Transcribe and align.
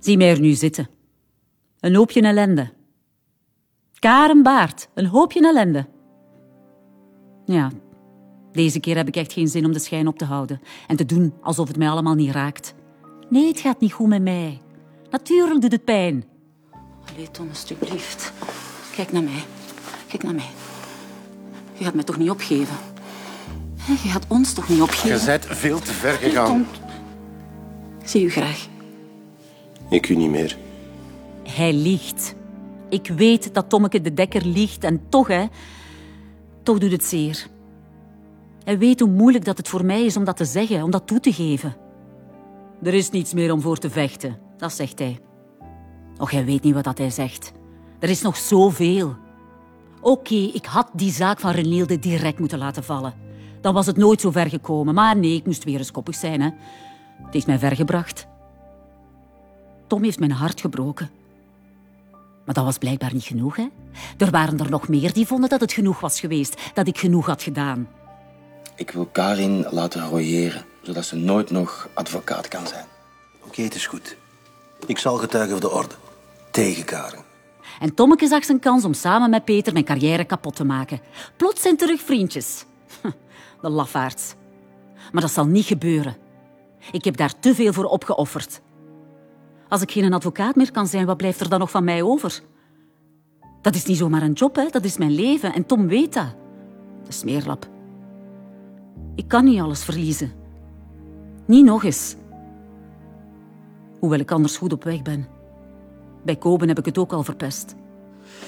Zie 0.00 0.16
mij 0.16 0.30
er 0.30 0.40
nu 0.40 0.52
zitten. 0.52 0.88
Een 1.80 1.94
hoopje 1.94 2.20
ellende. 2.20 2.72
Karen 3.98 4.42
Baard, 4.42 4.88
een 4.94 5.06
hoopje 5.06 5.40
ellende. 5.40 5.86
Ja, 7.44 7.70
deze 8.52 8.80
keer 8.80 8.96
heb 8.96 9.08
ik 9.08 9.16
echt 9.16 9.32
geen 9.32 9.48
zin 9.48 9.64
om 9.64 9.72
de 9.72 9.78
schijn 9.78 10.06
op 10.06 10.18
te 10.18 10.24
houden 10.24 10.60
en 10.86 10.96
te 10.96 11.04
doen 11.04 11.34
alsof 11.42 11.68
het 11.68 11.76
mij 11.76 11.88
allemaal 11.88 12.14
niet 12.14 12.30
raakt. 12.30 12.74
Nee, 13.28 13.46
het 13.48 13.60
gaat 13.60 13.80
niet 13.80 13.92
goed 13.92 14.08
met 14.08 14.22
mij. 14.22 14.60
Natuurlijk 15.10 15.60
doet 15.60 15.72
het 15.72 15.84
pijn. 15.84 16.24
Allee, 17.14 17.30
Tom, 17.30 17.48
alsjeblieft. 17.48 18.32
Kijk 18.94 19.12
naar 19.12 19.22
mij. 19.22 19.42
Kijk 20.08 20.22
naar 20.22 20.34
mij. 20.34 20.50
Je 21.72 21.84
gaat 21.84 21.94
mij 21.94 22.04
toch 22.04 22.18
niet 22.18 22.30
opgeven? 22.30 22.76
Je 23.86 24.08
gaat 24.08 24.24
ons 24.28 24.52
toch 24.52 24.68
niet 24.68 24.80
opgeven? 24.80 25.18
Je 25.18 25.24
bent 25.26 25.46
veel 25.46 25.78
te 25.78 25.92
ver 25.92 26.12
gegaan. 26.12 26.46
Tom, 26.46 26.66
ik 28.00 28.08
zie 28.08 28.24
u 28.24 28.30
graag. 28.30 28.69
Ik 29.90 30.08
u 30.08 30.16
niet 30.16 30.30
meer. 30.30 30.56
Hij 31.48 31.72
liegt. 31.72 32.34
Ik 32.88 33.06
weet 33.16 33.54
dat 33.54 33.68
Tommeke 33.68 34.00
de 34.00 34.14
Dekker 34.14 34.46
liegt 34.46 34.84
en 34.84 35.00
toch, 35.08 35.28
hè, 35.28 35.44
toch 36.62 36.78
doet 36.78 36.92
het 36.92 37.04
zeer. 37.04 37.46
Hij 38.64 38.78
weet 38.78 39.00
hoe 39.00 39.10
moeilijk 39.10 39.44
dat 39.44 39.56
het 39.56 39.68
voor 39.68 39.84
mij 39.84 40.04
is 40.04 40.16
om 40.16 40.24
dat 40.24 40.36
te 40.36 40.44
zeggen, 40.44 40.82
om 40.82 40.90
dat 40.90 41.06
toe 41.06 41.20
te 41.20 41.32
geven. 41.32 41.76
Er 42.82 42.94
is 42.94 43.10
niets 43.10 43.32
meer 43.34 43.52
om 43.52 43.60
voor 43.60 43.78
te 43.78 43.90
vechten, 43.90 44.38
dat 44.56 44.72
zegt 44.72 44.98
hij. 44.98 45.18
Och, 46.18 46.30
hij 46.30 46.44
weet 46.44 46.62
niet 46.62 46.74
wat 46.74 46.84
dat 46.84 46.98
hij 46.98 47.10
zegt. 47.10 47.52
Er 47.98 48.08
is 48.08 48.22
nog 48.22 48.36
zoveel. 48.36 49.16
Oké, 50.00 50.34
ik 50.34 50.64
had 50.64 50.88
die 50.92 51.12
zaak 51.12 51.40
van 51.40 51.50
Renielde 51.50 51.98
direct 51.98 52.38
moeten 52.38 52.58
laten 52.58 52.84
vallen. 52.84 53.14
Dan 53.60 53.74
was 53.74 53.86
het 53.86 53.96
nooit 53.96 54.20
zo 54.20 54.30
ver 54.30 54.48
gekomen. 54.48 54.94
Maar 54.94 55.16
nee, 55.16 55.34
ik 55.34 55.46
moest 55.46 55.64
weer 55.64 55.78
eens 55.78 55.90
koppig 55.90 56.14
zijn. 56.14 56.40
Hè. 56.40 56.48
Het 57.24 57.34
heeft 57.34 57.46
mij 57.46 57.58
ver 57.58 57.76
gebracht. 57.76 58.29
Tom 59.90 60.02
heeft 60.02 60.18
mijn 60.18 60.30
hart 60.30 60.60
gebroken. 60.60 61.10
Maar 62.44 62.54
dat 62.54 62.64
was 62.64 62.78
blijkbaar 62.78 63.12
niet 63.12 63.24
genoeg, 63.24 63.56
hè? 63.56 63.66
Er 64.18 64.30
waren 64.30 64.58
er 64.58 64.70
nog 64.70 64.88
meer 64.88 65.12
die 65.12 65.26
vonden 65.26 65.48
dat 65.48 65.60
het 65.60 65.72
genoeg 65.72 66.00
was 66.00 66.20
geweest, 66.20 66.60
dat 66.74 66.86
ik 66.86 66.98
genoeg 66.98 67.26
had 67.26 67.42
gedaan. 67.42 67.88
Ik 68.76 68.90
wil 68.90 69.06
Karin 69.06 69.66
laten 69.70 70.08
royeren, 70.08 70.64
zodat 70.82 71.04
ze 71.04 71.16
nooit 71.16 71.50
nog 71.50 71.88
advocaat 71.94 72.48
kan 72.48 72.66
zijn. 72.66 72.84
Oké, 73.46 73.62
het 73.62 73.74
is 73.74 73.86
goed. 73.86 74.16
Ik 74.86 74.98
zal 74.98 75.16
getuigen 75.16 75.50
voor 75.50 75.68
de 75.68 75.76
orde. 75.76 75.94
Tegen 76.50 76.84
Karen. 76.84 77.24
En 77.80 77.94
Tommeke 77.94 78.26
zag 78.26 78.44
zijn 78.44 78.60
kans 78.60 78.84
om 78.84 78.94
samen 78.94 79.30
met 79.30 79.44
Peter 79.44 79.72
mijn 79.72 79.84
carrière 79.84 80.24
kapot 80.24 80.56
te 80.56 80.64
maken. 80.64 81.00
Plots 81.36 81.62
zijn 81.62 81.76
terug 81.76 82.00
vriendjes. 82.00 82.64
De 83.62 83.68
lafaards. 83.68 84.34
Maar 85.12 85.22
dat 85.22 85.30
zal 85.30 85.46
niet 85.46 85.66
gebeuren. 85.66 86.16
Ik 86.92 87.04
heb 87.04 87.16
daar 87.16 87.38
te 87.40 87.54
veel 87.54 87.72
voor 87.72 87.84
opgeofferd. 87.84 88.60
Als 89.70 89.82
ik 89.82 89.90
geen 89.90 90.12
advocaat 90.12 90.54
meer 90.54 90.70
kan 90.70 90.86
zijn, 90.86 91.06
wat 91.06 91.16
blijft 91.16 91.40
er 91.40 91.48
dan 91.48 91.58
nog 91.58 91.70
van 91.70 91.84
mij 91.84 92.02
over? 92.02 92.40
Dat 93.62 93.74
is 93.74 93.84
niet 93.84 93.96
zomaar 93.96 94.22
een 94.22 94.32
job, 94.32 94.56
hè? 94.56 94.66
dat 94.70 94.84
is 94.84 94.98
mijn 94.98 95.14
leven. 95.14 95.52
En 95.54 95.66
Tom 95.66 95.88
weet 95.88 96.12
dat. 96.12 96.34
De 97.04 97.12
smeerlap. 97.12 97.68
Ik 99.14 99.28
kan 99.28 99.44
niet 99.44 99.60
alles 99.60 99.84
verliezen. 99.84 100.32
Niet 101.46 101.64
nog 101.64 101.84
eens. 101.84 102.16
Hoewel 104.00 104.18
ik 104.18 104.30
anders 104.30 104.56
goed 104.56 104.72
op 104.72 104.84
weg 104.84 105.02
ben. 105.02 105.28
Bij 106.24 106.36
Koben 106.36 106.68
heb 106.68 106.78
ik 106.78 106.84
het 106.84 106.98
ook 106.98 107.12
al 107.12 107.22
verpest. 107.22 107.74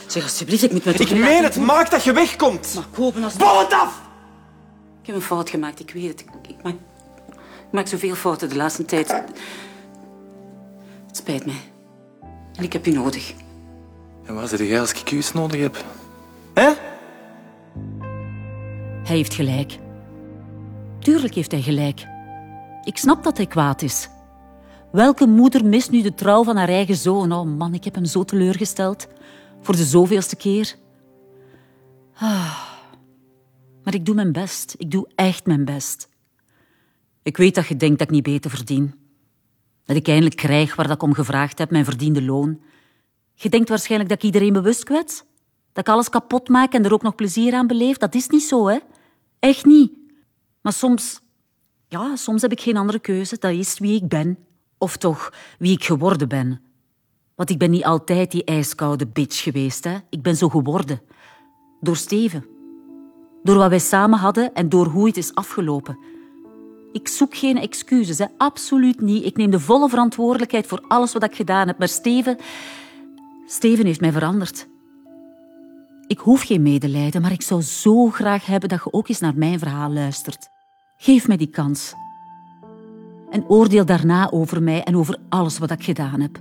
Zeg 0.06 0.22
alsjeblieft, 0.22 0.62
ik 0.62 0.72
moet 0.72 0.84
me 0.84 0.92
toch 0.92 1.10
Ik 1.10 1.18
meen 1.18 1.42
het, 1.42 1.56
maak 1.56 1.90
dat 1.90 2.04
je 2.04 2.12
wegkomt. 2.12 2.72
Maar 2.74 2.84
Koben, 2.94 3.24
als... 3.24 3.36
Bouw 3.36 3.58
het 3.58 3.72
af! 3.72 4.00
Ik 5.00 5.06
heb 5.06 5.16
een 5.16 5.22
fout 5.22 5.50
gemaakt, 5.50 5.80
ik 5.80 5.90
weet 5.90 6.08
het. 6.08 6.20
Ik, 6.20 6.50
ik 6.50 6.62
maak, 6.62 6.74
ik 7.66 7.72
maak 7.72 7.86
zoveel 7.86 8.14
fouten 8.14 8.48
de 8.48 8.56
laatste 8.56 8.84
tijd. 8.84 9.24
Het 11.12 11.20
spijt 11.20 11.46
mij. 11.46 11.72
En 12.54 12.62
ik 12.64 12.72
heb 12.72 12.86
u 12.86 12.92
nodig. 12.92 13.34
En 14.24 14.34
waar 14.34 14.48
zit 14.48 14.58
jij 14.58 14.80
als 14.80 14.92
ik 14.92 15.10
u 15.10 15.16
eens 15.16 15.32
nodig 15.32 15.60
heb? 15.60 15.84
Hè? 16.54 16.72
Hij 19.04 19.16
heeft 19.16 19.34
gelijk. 19.34 19.78
Tuurlijk 20.98 21.34
heeft 21.34 21.50
hij 21.50 21.62
gelijk. 21.62 22.06
Ik 22.84 22.96
snap 22.96 23.24
dat 23.24 23.36
hij 23.36 23.46
kwaad 23.46 23.82
is. 23.82 24.08
Welke 24.92 25.26
moeder 25.26 25.64
mist 25.64 25.90
nu 25.90 26.02
de 26.02 26.14
trouw 26.14 26.44
van 26.44 26.56
haar 26.56 26.68
eigen 26.68 26.96
zoon? 26.96 27.32
Oh 27.32 27.56
man, 27.56 27.74
ik 27.74 27.84
heb 27.84 27.94
hem 27.94 28.04
zo 28.04 28.24
teleurgesteld. 28.24 29.06
Voor 29.60 29.76
de 29.76 29.84
zoveelste 29.84 30.36
keer. 30.36 30.74
Ah. 32.14 32.62
Maar 33.84 33.94
ik 33.94 34.06
doe 34.06 34.14
mijn 34.14 34.32
best. 34.32 34.74
Ik 34.78 34.90
doe 34.90 35.08
echt 35.14 35.46
mijn 35.46 35.64
best. 35.64 36.08
Ik 37.22 37.36
weet 37.36 37.54
dat 37.54 37.66
je 37.66 37.76
denkt 37.76 37.98
dat 37.98 38.08
ik 38.08 38.14
niet 38.14 38.22
beter 38.22 38.50
verdien. 38.50 39.01
Dat 39.84 39.96
ik 39.96 40.08
eindelijk 40.08 40.36
krijg 40.36 40.76
waar 40.76 40.86
dat 40.86 40.96
ik 40.96 41.02
om 41.02 41.14
gevraagd 41.14 41.58
heb, 41.58 41.70
mijn 41.70 41.84
verdiende 41.84 42.22
loon. 42.22 42.60
Je 43.34 43.48
denkt 43.48 43.68
waarschijnlijk 43.68 44.10
dat 44.10 44.18
ik 44.18 44.24
iedereen 44.24 44.52
bewust 44.52 44.84
kwets? 44.84 45.24
Dat 45.72 45.86
ik 45.86 45.92
alles 45.92 46.08
kapot 46.08 46.48
maak 46.48 46.72
en 46.72 46.84
er 46.84 46.92
ook 46.92 47.02
nog 47.02 47.14
plezier 47.14 47.54
aan 47.54 47.66
beleef? 47.66 47.96
Dat 47.96 48.14
is 48.14 48.28
niet 48.28 48.42
zo, 48.42 48.66
hè? 48.66 48.78
Echt 49.38 49.64
niet. 49.64 49.92
Maar 50.60 50.72
soms... 50.72 51.20
Ja, 51.88 52.16
soms 52.16 52.42
heb 52.42 52.52
ik 52.52 52.60
geen 52.60 52.76
andere 52.76 52.98
keuze. 52.98 53.36
Dat 53.38 53.52
is 53.52 53.78
wie 53.78 53.94
ik 53.94 54.08
ben. 54.08 54.38
Of 54.78 54.96
toch, 54.96 55.32
wie 55.58 55.72
ik 55.72 55.84
geworden 55.84 56.28
ben. 56.28 56.60
Want 57.34 57.50
ik 57.50 57.58
ben 57.58 57.70
niet 57.70 57.84
altijd 57.84 58.30
die 58.30 58.44
ijskoude 58.44 59.06
bitch 59.06 59.42
geweest, 59.42 59.84
hè? 59.84 59.98
Ik 60.10 60.22
ben 60.22 60.36
zo 60.36 60.48
geworden. 60.48 61.00
Door 61.80 61.96
Steven. 61.96 62.46
Door 63.42 63.56
wat 63.56 63.68
wij 63.68 63.78
samen 63.78 64.18
hadden 64.18 64.54
en 64.54 64.68
door 64.68 64.86
hoe 64.86 65.06
het 65.06 65.16
is 65.16 65.34
afgelopen. 65.34 65.98
Ik 66.92 67.08
zoek 67.08 67.36
geen 67.36 67.58
excuses, 67.58 68.18
hè? 68.18 68.26
absoluut 68.36 69.00
niet. 69.00 69.24
Ik 69.24 69.36
neem 69.36 69.50
de 69.50 69.60
volle 69.60 69.88
verantwoordelijkheid 69.88 70.66
voor 70.66 70.84
alles 70.88 71.12
wat 71.12 71.22
ik 71.22 71.34
gedaan 71.34 71.66
heb. 71.66 71.78
Maar 71.78 71.88
Steven... 71.88 72.38
Steven 73.46 73.86
heeft 73.86 74.00
mij 74.00 74.12
veranderd. 74.12 74.68
Ik 76.06 76.18
hoef 76.18 76.42
geen 76.42 76.62
medelijden, 76.62 77.22
maar 77.22 77.32
ik 77.32 77.42
zou 77.42 77.62
zo 77.62 78.10
graag 78.10 78.46
hebben 78.46 78.68
dat 78.68 78.84
je 78.84 78.92
ook 78.92 79.08
eens 79.08 79.20
naar 79.20 79.36
mijn 79.36 79.58
verhaal 79.58 79.90
luistert. 79.90 80.48
Geef 80.96 81.28
mij 81.28 81.36
die 81.36 81.50
kans. 81.50 81.94
En 83.30 83.48
oordeel 83.48 83.84
daarna 83.84 84.30
over 84.30 84.62
mij 84.62 84.82
en 84.82 84.96
over 84.96 85.18
alles 85.28 85.58
wat 85.58 85.70
ik 85.70 85.84
gedaan 85.84 86.20
heb. 86.20 86.40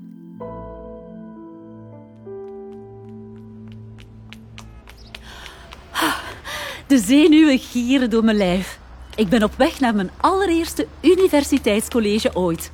De 6.87 6.97
zenuwen 6.97 7.59
gieren 7.59 8.09
door 8.09 8.23
mijn 8.23 8.37
lijf. 8.37 8.80
Ik 9.15 9.29
ben 9.29 9.43
op 9.43 9.53
weg 9.57 9.79
naar 9.79 9.95
mijn 9.95 10.11
allereerste 10.17 10.87
universiteitscollege 11.01 12.35
ooit. 12.35 12.71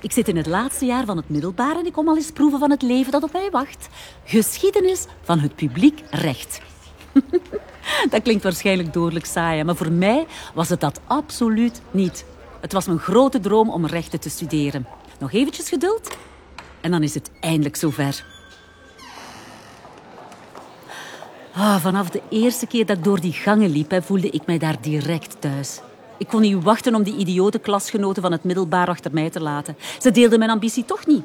Ik 0.00 0.12
zit 0.12 0.28
in 0.28 0.36
het 0.36 0.46
laatste 0.46 0.84
jaar 0.84 1.04
van 1.04 1.16
het 1.16 1.28
middelbaar 1.28 1.76
en 1.76 1.86
ik 1.86 1.92
kom 1.92 2.08
al 2.08 2.16
eens 2.16 2.30
proeven 2.30 2.58
van 2.58 2.70
het 2.70 2.82
leven 2.82 3.12
dat 3.12 3.22
op 3.22 3.32
mij 3.32 3.50
wacht. 3.50 3.88
Geschiedenis 4.24 5.06
van 5.22 5.38
het 5.38 5.54
publiek 5.54 6.02
recht. 6.10 6.60
dat 8.10 8.22
klinkt 8.22 8.42
waarschijnlijk 8.42 8.92
doodelijk 8.92 9.26
saai, 9.26 9.64
maar 9.64 9.76
voor 9.76 9.92
mij 9.92 10.26
was 10.54 10.68
het 10.68 10.80
dat 10.80 11.00
absoluut 11.06 11.80
niet. 11.90 12.24
Het 12.60 12.72
was 12.72 12.86
mijn 12.86 12.98
grote 12.98 13.40
droom 13.40 13.70
om 13.70 13.86
rechten 13.86 14.20
te 14.20 14.30
studeren. 14.30 14.86
Nog 15.18 15.32
eventjes 15.32 15.68
geduld 15.68 16.16
en 16.80 16.90
dan 16.90 17.02
is 17.02 17.14
het 17.14 17.30
eindelijk 17.40 17.76
zover. 17.76 18.33
Ah, 21.56 21.76
vanaf 21.80 22.10
de 22.10 22.22
eerste 22.28 22.66
keer 22.66 22.86
dat 22.86 22.96
ik 22.96 23.04
door 23.04 23.20
die 23.20 23.32
gangen 23.32 23.70
liep, 23.70 23.98
voelde 24.02 24.30
ik 24.30 24.46
mij 24.46 24.58
daar 24.58 24.76
direct 24.80 25.36
thuis. 25.40 25.80
Ik 26.18 26.28
kon 26.28 26.40
niet 26.40 26.62
wachten 26.62 26.94
om 26.94 27.02
die 27.02 27.16
idiote 27.16 27.58
klasgenoten 27.58 28.22
van 28.22 28.32
het 28.32 28.44
middelbaar 28.44 28.88
achter 28.88 29.12
mij 29.12 29.30
te 29.30 29.40
laten. 29.40 29.76
Ze 29.98 30.10
deelden 30.10 30.38
mijn 30.38 30.50
ambitie 30.50 30.84
toch 30.84 31.06
niet. 31.06 31.22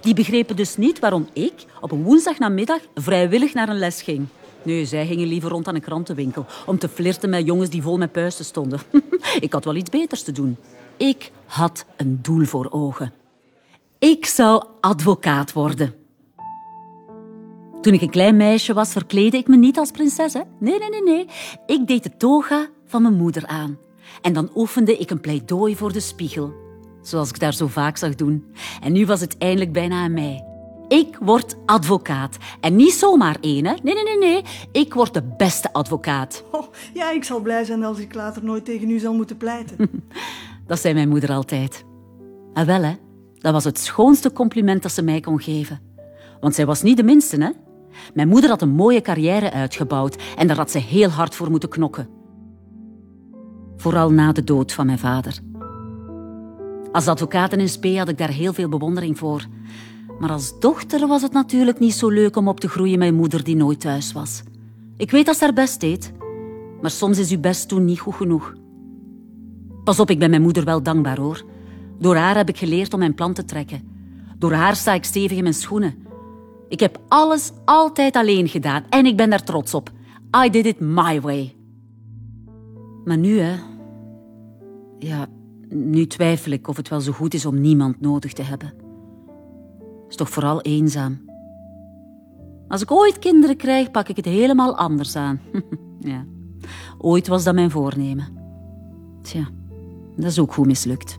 Die 0.00 0.14
begrepen 0.14 0.56
dus 0.56 0.76
niet 0.76 0.98
waarom 0.98 1.28
ik 1.32 1.52
op 1.80 1.90
een 1.90 2.02
woensdagnamiddag 2.02 2.80
vrijwillig 2.94 3.54
naar 3.54 3.68
een 3.68 3.78
les 3.78 4.02
ging. 4.02 4.26
Nee, 4.62 4.84
zij 4.84 5.06
gingen 5.06 5.26
liever 5.26 5.50
rond 5.50 5.68
aan 5.68 5.74
een 5.74 5.80
krantenwinkel 5.80 6.46
om 6.66 6.78
te 6.78 6.88
flirten 6.88 7.30
met 7.30 7.46
jongens 7.46 7.70
die 7.70 7.82
vol 7.82 7.98
met 7.98 8.12
puisten 8.12 8.44
stonden. 8.44 8.80
ik 9.40 9.52
had 9.52 9.64
wel 9.64 9.76
iets 9.76 9.90
beters 9.90 10.22
te 10.22 10.32
doen. 10.32 10.56
Ik 10.96 11.30
had 11.46 11.84
een 11.96 12.18
doel 12.22 12.44
voor 12.44 12.66
ogen. 12.70 13.12
Ik 13.98 14.26
zou 14.26 14.64
advocaat 14.80 15.52
worden. 15.52 15.99
Toen 17.80 17.92
ik 17.92 18.00
een 18.00 18.10
klein 18.10 18.36
meisje 18.36 18.72
was, 18.72 18.92
verkleedde 18.92 19.36
ik 19.38 19.48
me 19.48 19.56
niet 19.56 19.78
als 19.78 19.90
prinses. 19.90 20.32
Hè? 20.32 20.40
Nee, 20.58 20.78
nee, 20.78 20.88
nee, 20.88 21.02
nee. 21.02 21.26
Ik 21.66 21.86
deed 21.86 22.02
de 22.02 22.16
toga 22.16 22.68
van 22.86 23.02
mijn 23.02 23.14
moeder 23.14 23.46
aan. 23.46 23.78
En 24.22 24.32
dan 24.32 24.50
oefende 24.54 24.96
ik 24.96 25.10
een 25.10 25.20
pleidooi 25.20 25.76
voor 25.76 25.92
de 25.92 26.00
spiegel. 26.00 26.52
Zoals 27.02 27.28
ik 27.28 27.38
daar 27.38 27.54
zo 27.54 27.66
vaak 27.66 27.96
zag 27.96 28.14
doen. 28.14 28.44
En 28.82 28.92
nu 28.92 29.06
was 29.06 29.20
het 29.20 29.38
eindelijk 29.38 29.72
bijna 29.72 30.02
aan 30.02 30.12
mij. 30.12 30.44
Ik 30.88 31.16
word 31.20 31.56
advocaat. 31.66 32.36
En 32.60 32.76
niet 32.76 32.92
zomaar 32.92 33.36
één, 33.40 33.66
hè. 33.66 33.74
Nee, 33.82 33.94
nee, 33.94 34.04
nee, 34.04 34.18
nee. 34.18 34.42
Ik 34.72 34.94
word 34.94 35.14
de 35.14 35.22
beste 35.36 35.72
advocaat. 35.72 36.44
Oh, 36.50 36.66
ja, 36.94 37.10
ik 37.10 37.24
zal 37.24 37.40
blij 37.40 37.64
zijn 37.64 37.84
als 37.84 37.98
ik 37.98 38.14
later 38.14 38.44
nooit 38.44 38.64
tegen 38.64 38.90
u 38.90 38.98
zal 38.98 39.14
moeten 39.14 39.36
pleiten. 39.36 39.76
Dat 40.66 40.80
zei 40.80 40.94
mijn 40.94 41.08
moeder 41.08 41.32
altijd. 41.32 41.84
En 42.54 42.66
wel, 42.66 42.82
hè. 42.82 42.94
Dat 43.38 43.52
was 43.52 43.64
het 43.64 43.78
schoonste 43.78 44.32
compliment 44.32 44.82
dat 44.82 44.92
ze 44.92 45.02
mij 45.02 45.20
kon 45.20 45.40
geven. 45.40 45.80
Want 46.40 46.54
zij 46.54 46.66
was 46.66 46.82
niet 46.82 46.96
de 46.96 47.02
minste, 47.02 47.42
hè. 47.42 47.50
Mijn 48.14 48.28
moeder 48.28 48.50
had 48.50 48.62
een 48.62 48.74
mooie 48.74 49.00
carrière 49.00 49.52
uitgebouwd 49.52 50.22
en 50.36 50.46
daar 50.46 50.56
had 50.56 50.70
ze 50.70 50.78
heel 50.78 51.08
hard 51.08 51.34
voor 51.34 51.50
moeten 51.50 51.68
knokken. 51.68 52.08
Vooral 53.76 54.10
na 54.10 54.32
de 54.32 54.44
dood 54.44 54.72
van 54.72 54.86
mijn 54.86 54.98
vader. 54.98 55.38
Als 56.92 57.06
advocaat 57.06 57.52
in 57.52 57.68
SP 57.74 57.84
had 57.84 58.08
ik 58.08 58.18
daar 58.18 58.30
heel 58.30 58.52
veel 58.52 58.68
bewondering 58.68 59.18
voor. 59.18 59.46
Maar 60.18 60.30
als 60.30 60.60
dochter 60.60 61.06
was 61.06 61.22
het 61.22 61.32
natuurlijk 61.32 61.78
niet 61.78 61.94
zo 61.94 62.08
leuk 62.08 62.36
om 62.36 62.48
op 62.48 62.60
te 62.60 62.68
groeien 62.68 62.98
met 62.98 63.08
een 63.08 63.14
moeder 63.14 63.44
die 63.44 63.56
nooit 63.56 63.80
thuis 63.80 64.12
was. 64.12 64.42
Ik 64.96 65.10
weet 65.10 65.26
dat 65.26 65.36
ze 65.36 65.44
haar 65.44 65.52
best 65.52 65.80
deed, 65.80 66.12
maar 66.80 66.90
soms 66.90 67.18
is 67.18 67.30
uw 67.30 67.40
best 67.40 67.68
toen 67.68 67.84
niet 67.84 68.00
goed 68.00 68.14
genoeg. 68.14 68.54
Pas 69.84 70.00
op, 70.00 70.10
ik 70.10 70.18
ben 70.18 70.30
mijn 70.30 70.42
moeder 70.42 70.64
wel 70.64 70.82
dankbaar 70.82 71.18
hoor. 71.18 71.44
Door 71.98 72.16
haar 72.16 72.36
heb 72.36 72.48
ik 72.48 72.56
geleerd 72.56 72.92
om 72.92 72.98
mijn 72.98 73.14
plan 73.14 73.32
te 73.32 73.44
trekken. 73.44 73.82
Door 74.38 74.52
haar 74.52 74.76
sta 74.76 74.94
ik 74.94 75.04
stevig 75.04 75.36
in 75.36 75.42
mijn 75.42 75.54
schoenen. 75.54 75.94
Ik 76.70 76.80
heb 76.80 77.00
alles 77.08 77.52
altijd 77.64 78.16
alleen 78.16 78.48
gedaan 78.48 78.84
en 78.88 79.06
ik 79.06 79.16
ben 79.16 79.30
daar 79.30 79.42
trots 79.42 79.74
op. 79.74 79.90
I 80.44 80.50
did 80.50 80.66
it 80.66 80.80
my 80.80 81.20
way. 81.20 81.56
Maar 83.04 83.18
nu, 83.18 83.38
hè. 83.38 83.56
Ja, 84.98 85.26
nu 85.68 86.06
twijfel 86.06 86.52
ik 86.52 86.68
of 86.68 86.76
het 86.76 86.88
wel 86.88 87.00
zo 87.00 87.12
goed 87.12 87.34
is 87.34 87.46
om 87.46 87.60
niemand 87.60 88.00
nodig 88.00 88.32
te 88.32 88.42
hebben. 88.42 88.72
Is 90.08 90.16
toch 90.16 90.30
vooral 90.30 90.60
eenzaam. 90.60 91.20
Als 92.68 92.82
ik 92.82 92.90
ooit 92.90 93.18
kinderen 93.18 93.56
krijg, 93.56 93.90
pak 93.90 94.08
ik 94.08 94.16
het 94.16 94.24
helemaal 94.24 94.76
anders 94.76 95.16
aan. 95.16 95.40
ja, 96.00 96.24
ooit 96.98 97.28
was 97.28 97.44
dat 97.44 97.54
mijn 97.54 97.70
voornemen. 97.70 98.26
Tja, 99.22 99.48
dat 100.16 100.30
is 100.30 100.38
ook 100.38 100.52
goed 100.52 100.66
mislukt. 100.66 101.18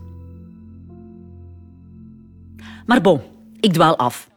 Maar 2.86 3.00
bon, 3.00 3.20
ik 3.60 3.72
dwaal 3.72 3.96
af. 3.96 4.31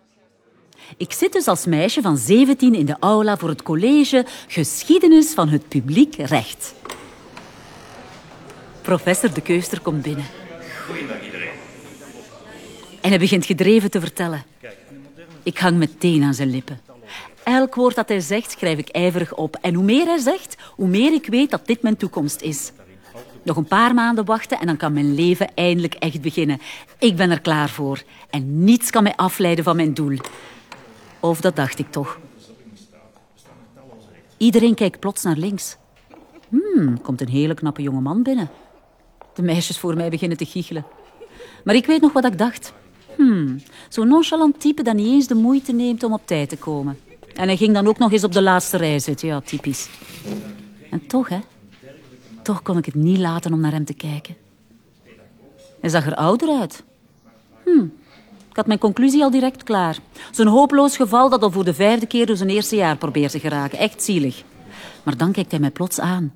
Ik 0.97 1.13
zit 1.13 1.33
dus 1.33 1.47
als 1.47 1.65
meisje 1.65 2.01
van 2.01 2.17
17 2.17 2.75
in 2.75 2.85
de 2.85 2.95
aula 2.99 3.37
voor 3.37 3.49
het 3.49 3.63
college 3.63 4.25
Geschiedenis 4.47 5.33
van 5.33 5.49
het 5.49 5.67
Publiek 5.67 6.15
Recht. 6.15 6.73
Professor 8.81 9.33
De 9.33 9.41
Keuster 9.41 9.81
komt 9.81 10.01
binnen. 10.01 10.25
Goeiedag 10.87 11.23
iedereen. 11.25 11.49
En 13.01 13.09
hij 13.09 13.19
begint 13.19 13.45
gedreven 13.45 13.91
te 13.91 13.99
vertellen. 13.99 14.43
Ik 15.43 15.57
hang 15.57 15.77
meteen 15.77 16.23
aan 16.23 16.33
zijn 16.33 16.49
lippen. 16.49 16.81
Elk 17.43 17.75
woord 17.75 17.95
dat 17.95 18.09
hij 18.09 18.19
zegt, 18.19 18.51
schrijf 18.51 18.77
ik 18.77 18.89
ijverig 18.89 19.35
op. 19.35 19.57
En 19.61 19.73
hoe 19.73 19.83
meer 19.83 20.05
hij 20.05 20.17
zegt, 20.17 20.55
hoe 20.75 20.87
meer 20.87 21.13
ik 21.13 21.25
weet 21.27 21.51
dat 21.51 21.67
dit 21.67 21.81
mijn 21.81 21.97
toekomst 21.97 22.41
is. 22.41 22.71
Nog 23.43 23.57
een 23.57 23.67
paar 23.67 23.93
maanden 23.93 24.25
wachten 24.25 24.59
en 24.59 24.65
dan 24.65 24.77
kan 24.77 24.93
mijn 24.93 25.15
leven 25.15 25.55
eindelijk 25.55 25.93
echt 25.93 26.21
beginnen. 26.21 26.61
Ik 26.99 27.15
ben 27.15 27.31
er 27.31 27.41
klaar 27.41 27.69
voor. 27.69 28.03
En 28.29 28.63
niets 28.63 28.89
kan 28.89 29.03
mij 29.03 29.15
afleiden 29.15 29.63
van 29.63 29.75
mijn 29.75 29.93
doel. 29.93 30.17
Of 31.25 31.41
dat 31.41 31.55
dacht 31.55 31.79
ik 31.79 31.91
toch. 31.91 32.19
Iedereen 34.37 34.75
kijkt 34.75 34.99
plots 34.99 35.23
naar 35.23 35.37
links. 35.37 35.77
Hmm, 36.49 37.01
komt 37.01 37.21
een 37.21 37.29
hele 37.29 37.53
knappe 37.53 37.81
jonge 37.81 38.01
man 38.01 38.23
binnen. 38.23 38.49
De 39.33 39.41
meisjes 39.41 39.77
voor 39.77 39.95
mij 39.95 40.09
beginnen 40.09 40.37
te 40.37 40.45
giechelen. 40.45 40.85
Maar 41.63 41.75
ik 41.75 41.85
weet 41.85 42.01
nog 42.01 42.13
wat 42.13 42.25
ik 42.25 42.37
dacht. 42.37 42.73
Hmm, 43.15 43.61
zo'n 43.89 44.07
nonchalant 44.07 44.59
type 44.59 44.83
dat 44.83 44.95
niet 44.95 45.07
eens 45.07 45.27
de 45.27 45.35
moeite 45.35 45.71
neemt 45.71 46.03
om 46.03 46.13
op 46.13 46.21
tijd 46.25 46.49
te 46.49 46.57
komen. 46.57 46.99
En 47.33 47.47
hij 47.47 47.57
ging 47.57 47.73
dan 47.73 47.87
ook 47.87 47.97
nog 47.97 48.11
eens 48.11 48.23
op 48.23 48.31
de 48.31 48.41
laatste 48.41 48.77
rij 48.77 48.99
zitten. 48.99 49.27
Ja, 49.27 49.41
typisch. 49.41 49.89
En 50.91 51.07
toch, 51.07 51.29
hè. 51.29 51.39
Toch 52.43 52.61
kon 52.61 52.77
ik 52.77 52.85
het 52.85 52.95
niet 52.95 53.17
laten 53.17 53.53
om 53.53 53.59
naar 53.59 53.71
hem 53.71 53.85
te 53.85 53.93
kijken. 53.93 54.35
Hij 55.79 55.89
zag 55.89 56.05
er 56.05 56.15
ouder 56.15 56.59
uit. 56.59 56.83
Hmm, 57.63 57.93
ik 58.55 58.61
had 58.61 58.69
mijn 58.69 58.79
conclusie 58.79 59.23
al 59.23 59.31
direct 59.31 59.63
klaar. 59.63 59.97
Zo'n 60.31 60.47
hopeloos 60.47 60.95
geval 60.95 61.29
dat 61.29 61.43
al 61.43 61.51
voor 61.51 61.63
de 61.63 61.73
vijfde 61.73 62.05
keer 62.05 62.25
door 62.25 62.35
zijn 62.35 62.49
eerste 62.49 62.75
jaar 62.75 62.97
probeert 62.97 63.31
te 63.31 63.39
geraken. 63.39 63.77
Echt 63.77 64.03
zielig. 64.03 64.43
Maar 65.03 65.17
dan 65.17 65.31
kijkt 65.31 65.51
hij 65.51 65.59
mij 65.59 65.71
plots 65.71 65.99
aan. 65.99 66.33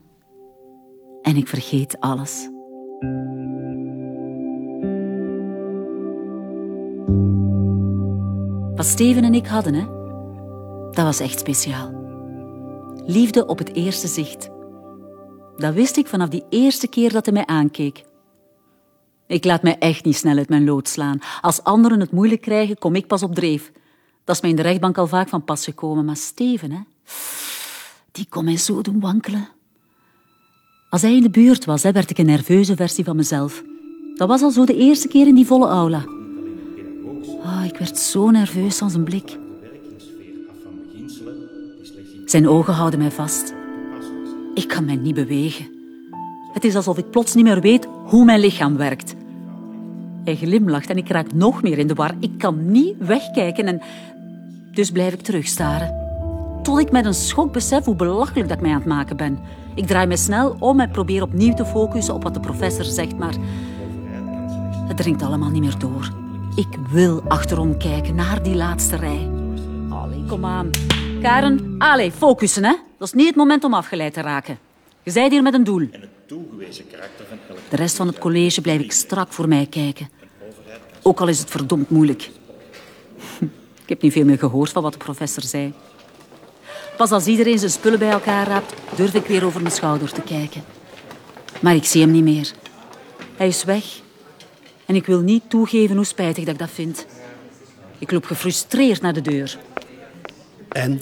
En 1.22 1.36
ik 1.36 1.48
vergeet 1.48 2.00
alles. 2.00 2.50
Wat 8.76 8.86
Steven 8.86 9.24
en 9.24 9.34
ik 9.34 9.48
hadden, 9.48 9.74
hè, 9.74 9.86
dat 10.92 11.06
was 11.06 11.20
echt 11.20 11.40
speciaal. 11.40 11.92
Liefde 13.06 13.46
op 13.46 13.58
het 13.58 13.76
eerste 13.76 14.08
zicht. 14.08 14.50
Dat 15.56 15.74
wist 15.74 15.98
ik 15.98 16.08
vanaf 16.08 16.30
die 16.30 16.46
eerste 16.50 16.88
keer 16.88 17.12
dat 17.12 17.26
hij 17.26 17.34
mij 17.34 17.46
aankeek. 17.46 18.08
Ik 19.30 19.46
laat 19.46 19.64
mij 19.64 19.78
echt 19.78 20.06
niet 20.06 20.16
snel 20.16 20.38
uit 20.38 20.50
mijn 20.50 20.66
lood 20.66 20.88
slaan. 20.88 21.20
Als 21.42 21.64
anderen 21.64 22.00
het 22.00 22.12
moeilijk 22.12 22.42
krijgen, 22.42 22.78
kom 22.78 22.96
ik 22.96 23.08
pas 23.08 23.24
op 23.24 23.36
dreef. 23.36 23.72
Dat 24.24 24.36
is 24.36 24.42
mij 24.42 24.50
in 24.50 24.56
de 24.56 24.62
rechtbank 24.62 24.98
al 24.98 25.08
vaak 25.08 25.30
van 25.30 25.44
pas 25.44 25.64
gekomen. 25.64 26.06
Maar 26.06 26.16
Steven, 26.16 26.72
hè, 26.72 26.80
die 28.12 28.26
kon 28.30 28.44
mij 28.44 28.58
zo 28.58 28.82
doen 28.82 29.00
wankelen. 29.00 29.48
Als 30.90 31.02
hij 31.02 31.16
in 31.16 31.22
de 31.22 31.30
buurt 31.30 31.66
was, 31.66 31.84
hè, 31.84 31.92
werd 31.92 32.10
ik 32.10 32.18
een 32.18 32.26
nerveuze 32.26 32.76
versie 32.76 33.04
van 33.04 33.16
mezelf. 33.16 33.64
Dat 34.16 34.28
was 34.28 34.42
al 34.42 34.52
zo 34.52 34.66
de 34.66 34.76
eerste 34.76 35.08
keer 35.08 35.28
in 35.28 35.36
die 35.36 35.46
volle 35.46 35.68
aula. 35.68 36.04
Oh, 37.44 37.64
ik 37.66 37.78
werd 37.78 37.98
zo 37.98 38.30
nerveus 38.30 38.78
van 38.78 38.90
zijn 38.90 39.04
blik. 39.04 39.38
Zijn 42.26 42.48
ogen 42.48 42.74
houden 42.74 43.00
mij 43.00 43.12
vast. 43.12 43.54
Ik 44.54 44.68
kan 44.68 44.86
mij 44.86 44.96
niet 44.96 45.16
bewegen. 45.16 45.70
Het 46.54 46.64
is 46.64 46.76
alsof 46.76 46.98
ik 46.98 47.10
plots 47.10 47.34
niet 47.34 47.46
meer 47.46 47.62
weet 47.62 47.88
hoe 48.06 48.26
mijn 48.26 48.40
lichaam 48.40 48.78
werkt. 48.78 49.18
Hij 50.24 50.36
glimlacht 50.36 50.90
en 50.90 50.98
ik 50.98 51.10
raak 51.10 51.34
nog 51.34 51.62
meer 51.62 51.78
in 51.78 51.88
de 51.88 51.94
war. 51.94 52.14
Ik 52.20 52.32
kan 52.38 52.72
niet 52.72 52.96
wegkijken 52.98 53.66
en 53.66 53.82
dus 54.72 54.92
blijf 54.92 55.14
ik 55.14 55.22
terugstaren. 55.22 56.08
Tot 56.64 56.80
ik 56.80 56.92
met 56.92 57.06
een 57.06 57.14
schok 57.14 57.54
besef 57.54 57.86
hoe 57.86 57.96
belachelijk 57.96 58.48
dat 58.48 58.58
ik 58.58 58.64
mij 58.64 58.72
aan 58.72 58.80
het 58.80 58.88
maken 58.88 59.18
ben. 59.18 59.40
Ik 59.76 59.88
draai 59.88 60.08
me 60.08 60.18
snel 60.18 60.56
om 60.60 60.80
en 60.80 60.92
probeer 60.92 61.22
opnieuw 61.22 61.54
te 61.54 61.66
focussen 61.66 62.14
op 62.14 62.24
wat 62.24 62.34
de 62.34 62.40
professor 62.40 62.86
zegt, 62.86 63.18
maar 63.18 63.36
het 64.88 64.98
dringt 64.98 65.22
allemaal 65.22 65.50
niet 65.50 65.62
meer 65.62 65.78
door. 65.78 66.14
Ik 66.56 66.78
wil 66.92 67.22
achterom 67.28 67.78
kijken 67.78 68.16
naar 68.16 68.44
die 68.44 68.56
laatste 68.56 68.96
rij. 68.96 69.30
Allee, 69.90 70.24
kom 70.28 70.46
aan. 70.46 70.72
Karen, 71.22 71.76
allee, 71.78 72.12
focussen, 72.12 72.64
hè. 72.64 72.74
Dat 72.98 73.08
is 73.08 73.14
niet 73.14 73.28
het 73.28 73.36
moment 73.36 73.64
om 73.64 73.74
afgeleid 73.74 74.14
te 74.14 74.22
raken. 74.22 74.58
Je 75.04 75.12
zijt 75.12 75.32
hier 75.32 75.42
met 75.42 75.54
een 75.54 75.64
doel. 75.64 75.90
Toegewezen 76.30 76.88
karakter 76.88 77.26
van 77.26 77.38
elk 77.50 77.60
De 77.70 77.76
rest 77.76 77.96
van 77.96 78.08
het 78.08 78.18
college 78.18 78.62
blijf 78.62 78.82
ik 78.82 78.92
strak 78.92 79.34
voor 79.34 79.48
mij 79.48 79.66
kijken. 79.66 80.10
Ook 81.02 81.20
al 81.20 81.28
is 81.28 81.40
het 81.40 81.50
verdomd 81.50 81.90
moeilijk. 81.90 82.30
Ik 83.84 83.90
heb 83.90 84.02
niet 84.02 84.12
veel 84.12 84.26
meer 84.26 84.38
gehoord 84.38 84.70
van 84.70 84.84
wat 84.84 84.92
de 84.92 84.98
professor 84.98 85.44
zei. 85.44 85.74
Pas 86.98 87.12
als 87.12 87.26
iedereen 87.26 87.60
zijn 87.60 87.72
spullen 87.72 88.00
bij 88.00 88.10
elkaar 88.10 88.48
raapt, 88.48 88.74
durf 88.96 89.14
ik 89.14 89.26
weer 89.26 89.46
over 89.46 89.62
mijn 89.62 89.74
schouder 89.74 90.12
te 90.12 90.22
kijken. 90.22 90.64
Maar 91.62 91.76
ik 91.76 91.86
zie 91.86 92.02
hem 92.02 92.12
niet 92.12 92.24
meer. 92.24 92.52
Hij 93.36 93.48
is 93.48 93.64
weg. 93.64 94.00
En 94.86 94.96
ik 94.96 95.06
wil 95.06 95.20
niet 95.22 95.50
toegeven 95.50 95.96
hoe 95.96 96.06
spijtig 96.06 96.44
dat 96.44 96.54
ik 96.54 96.60
dat 96.60 96.70
vind. 96.70 97.06
Ik 97.98 98.12
loop 98.12 98.26
gefrustreerd 98.26 99.02
naar 99.02 99.14
de 99.14 99.22
deur. 99.22 99.58
En? 100.70 101.02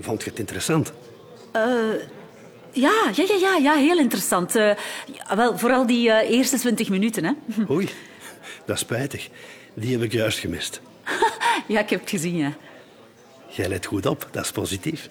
Vond 0.00 0.22
je 0.22 0.30
het 0.30 0.38
interessant? 0.38 0.92
Ja, 2.76 3.10
ja, 3.14 3.24
ja, 3.28 3.36
ja, 3.40 3.56
ja 3.56 3.74
heel 3.74 3.98
interessant. 3.98 4.56
Eh, 4.56 4.70
wel, 5.34 5.58
vooral 5.58 5.86
die 5.86 6.10
eh, 6.10 6.30
eerste 6.30 6.58
twintig 6.58 6.88
minuten, 6.88 7.24
hè. 7.24 7.32
Oei, 7.74 7.88
dat 8.64 8.76
is 8.76 8.82
spijtig. 8.82 9.28
Die 9.74 9.92
heb 9.92 10.02
ik 10.02 10.12
juist 10.12 10.38
gemist. 10.38 10.80
Ja, 11.68 11.80
ik 11.80 11.90
heb 11.90 12.00
het 12.00 12.10
gezien, 12.10 12.36
ja. 12.36 12.52
Jij 13.48 13.68
let 13.68 13.86
goed 13.86 14.06
op, 14.06 14.28
dat 14.30 14.44
is 14.44 14.50
positief. 14.50 15.08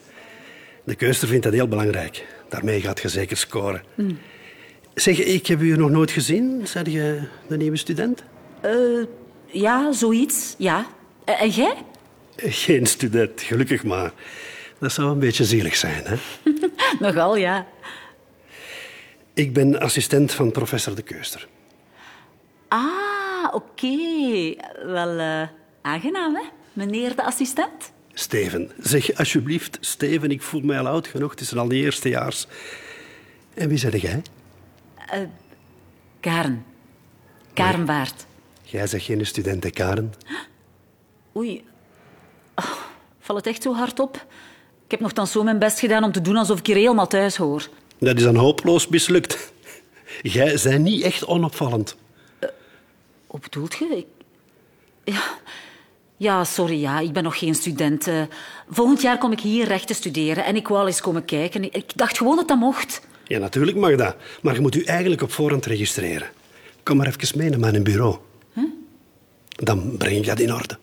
De 0.84 0.96
keuster 0.96 1.28
vindt 1.28 1.44
dat 1.44 1.54
heel 1.54 1.68
belangrijk. 1.68 2.26
Daarmee 2.50 2.82
gaat 2.82 3.02
je 3.02 3.10
zeker 3.10 3.38
scoren. 3.38 3.84
Zeg, 4.94 5.20
ik 5.20 5.48
heb 5.48 5.62
u 5.62 5.78
nog 5.78 5.90
nooit 5.90 6.12
gezien. 6.12 6.68
Zeg 6.68 6.86
je 6.86 7.22
de 7.48 7.58
nieuwe 7.58 7.78
student? 7.78 8.24
Ja, 9.46 9.92
zoiets, 9.92 10.56
ja. 10.58 10.86
Eh, 11.26 11.42
en 11.42 11.50
jij? 11.50 11.76
Geen 12.38 12.86
student, 12.86 13.42
gelukkig 13.42 13.84
maar. 13.84 14.12
Dat 14.80 14.92
zou 14.92 15.12
een 15.12 15.20
beetje 15.20 15.46
zielig 15.46 15.76
zijn, 15.76 16.04
hè? 16.06 16.16
Nogal, 17.00 17.36
ja. 17.36 17.68
Ik 19.34 19.54
ben 19.54 19.80
assistent 19.80 20.32
van 20.32 20.52
professor 20.52 20.96
De 20.96 21.02
Keuster. 21.02 21.48
Ah, 22.68 23.48
oké. 23.52 23.98
Wel, 24.86 25.20
eh, 25.20 25.48
aangenaam, 25.82 26.36
hè, 26.36 26.44
meneer 26.74 27.16
de 27.16 27.24
assistent? 27.24 27.94
Steven, 28.14 28.72
zeg 28.78 29.18
alsjeblieft, 29.18 29.78
Steven, 29.82 30.32
ik 30.32 30.42
voel 30.42 30.62
mij 30.62 30.80
al 30.80 30.88
oud 30.88 31.08
genoeg. 31.08 31.32
Het 31.32 31.40
is 31.40 31.56
al 31.56 31.68
de 31.68 31.76
eerstejaars. 31.76 32.48
En 33.54 33.70
wie 33.70 33.78
zeg 33.78 34.02
jij? 34.02 34.22
Karen. 36.20 36.66
Karen 37.54 37.86
Waard. 37.86 38.26
Jij 38.62 38.88
zegt 38.88 39.06
geen 39.06 39.26
student, 39.26 39.70
Karen? 39.70 40.14
Oei. 41.36 41.64
Oh, 42.56 42.72
valt 43.20 43.38
het 43.38 43.48
echt 43.48 43.64
zo 43.64 43.74
hard 43.74 44.00
op? 44.00 44.26
Ik 44.86 44.92
heb 44.92 45.00
nogthans 45.00 45.32
zo 45.32 45.44
mijn 45.44 45.60
best 45.60 45.80
gedaan 45.80 46.04
om 46.04 46.12
te 46.12 46.22
doen 46.22 46.36
alsof 46.36 46.60
ik 46.60 46.68
hier 46.68 46.76
helemaal 46.76 47.08
thuis 47.08 47.36
hoor. 47.36 47.70
Dat 47.98 48.18
is 48.18 48.24
dan 48.24 48.36
hopeloos 48.36 48.88
mislukt. 48.88 49.52
Jij 50.22 50.60
bent 50.64 50.84
niet 50.84 51.04
echt 51.04 51.26
onopvallend. 51.26 51.96
Hoe 53.28 53.40
bedoelt 53.40 53.76
je? 53.76 53.86
Ik... 53.96 54.06
Ja. 55.04 55.24
ja, 56.18 56.44
sorry, 56.44 56.80
ja. 56.82 57.00
ik 57.00 57.14
ben 57.14 57.24
nog 57.24 57.38
geen 57.38 57.56
student. 57.56 58.08
Eh, 58.08 58.22
volgend 58.70 59.02
jaar 59.02 59.18
kom 59.18 59.32
ik 59.32 59.40
hier 59.40 59.68
rechten 59.68 59.96
studeren 59.96 60.46
en 60.46 60.56
ik 60.56 60.68
wou 60.68 60.82
al 60.82 60.88
eens 60.88 61.02
komen 61.02 61.26
kijken. 61.26 61.64
Ik 61.74 61.98
dacht 61.98 62.18
gewoon 62.18 62.36
dat 62.36 62.48
dat 62.48 62.58
mocht. 62.58 63.02
Ja, 63.28 63.40
natuurlijk 63.40 63.78
mag 63.78 63.96
dat. 63.96 64.16
Maar 64.42 64.54
je 64.54 64.62
moet 64.62 64.76
u 64.76 64.84
eigenlijk 64.84 65.22
op 65.22 65.32
voorhand 65.32 65.66
registreren. 65.66 66.28
kom 66.84 66.98
maar 66.98 67.08
even 67.08 67.38
mee 67.38 67.50
naar 67.50 67.60
mijn 67.60 67.84
bureau. 67.84 68.18
Dan 69.56 69.98
breng 69.98 70.18
ik 70.18 70.26
dat 70.26 70.40
in 70.40 70.54
orde. 70.54 70.78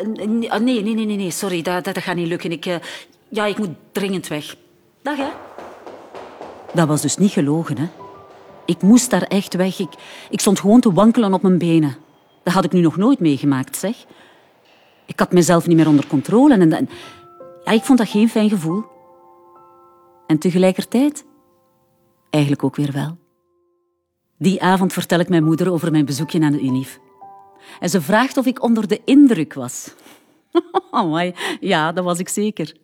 Eh, 0.00 0.60
nee, 0.60 0.82
nee, 0.82 0.94
nee, 0.94 1.16
nee, 1.16 1.30
sorry, 1.30 1.62
dat, 1.62 1.84
dat, 1.84 1.98
gaat 1.98 2.16
niet 2.16 2.26
lukken. 2.26 2.52
Ik, 2.52 2.66
eh, 2.66 2.76
ja, 3.28 3.46
ik 3.46 3.58
moet 3.58 3.70
dringend 3.92 4.28
weg. 4.28 4.56
Dag, 5.02 5.16
hè. 5.16 5.28
Dat 6.74 6.88
was 6.88 7.02
dus 7.02 7.16
niet 7.16 7.30
gelogen, 7.30 7.78
hè. 7.78 7.88
Ik 8.66 8.82
moest 8.82 9.10
daar 9.10 9.22
echt 9.22 9.54
weg. 9.54 9.78
Ik, 9.78 9.92
ik 10.30 10.40
stond 10.40 10.60
gewoon 10.60 10.80
te 10.80 10.92
wankelen 10.92 11.34
op 11.34 11.42
mijn 11.42 11.58
benen. 11.58 11.96
Dat 12.42 12.54
had 12.54 12.64
ik 12.64 12.72
nu 12.72 12.80
nog 12.80 12.96
nooit 12.96 13.20
meegemaakt, 13.20 13.76
zeg. 13.76 13.96
Ik 15.06 15.18
had 15.18 15.32
mezelf 15.32 15.66
niet 15.66 15.76
meer 15.76 15.88
onder 15.88 16.06
controle. 16.06 16.54
En, 16.54 16.72
en 16.72 16.88
ja, 17.64 17.72
ik 17.72 17.82
vond 17.82 17.98
dat 17.98 18.08
geen 18.08 18.28
fijn 18.28 18.48
gevoel. 18.48 18.84
En 20.26 20.38
tegelijkertijd 20.38 21.24
eigenlijk 22.30 22.64
ook 22.64 22.76
weer 22.76 22.92
wel. 22.92 23.18
Die 24.38 24.62
avond 24.62 24.92
vertel 24.92 25.18
ik 25.18 25.28
mijn 25.28 25.44
moeder 25.44 25.72
over 25.72 25.90
mijn 25.90 26.04
bezoekje 26.04 26.40
aan 26.40 26.52
de 26.52 26.62
UNIF. 26.62 27.00
En 27.80 27.90
ze 27.90 28.00
vraagt 28.00 28.36
of 28.36 28.46
ik 28.46 28.62
onder 28.62 28.88
de 28.88 29.00
indruk 29.04 29.54
was. 29.54 29.94
Amai, 30.90 31.34
ja, 31.60 31.92
dat 31.92 32.04
was 32.04 32.18
ik 32.18 32.28
zeker. 32.28 32.76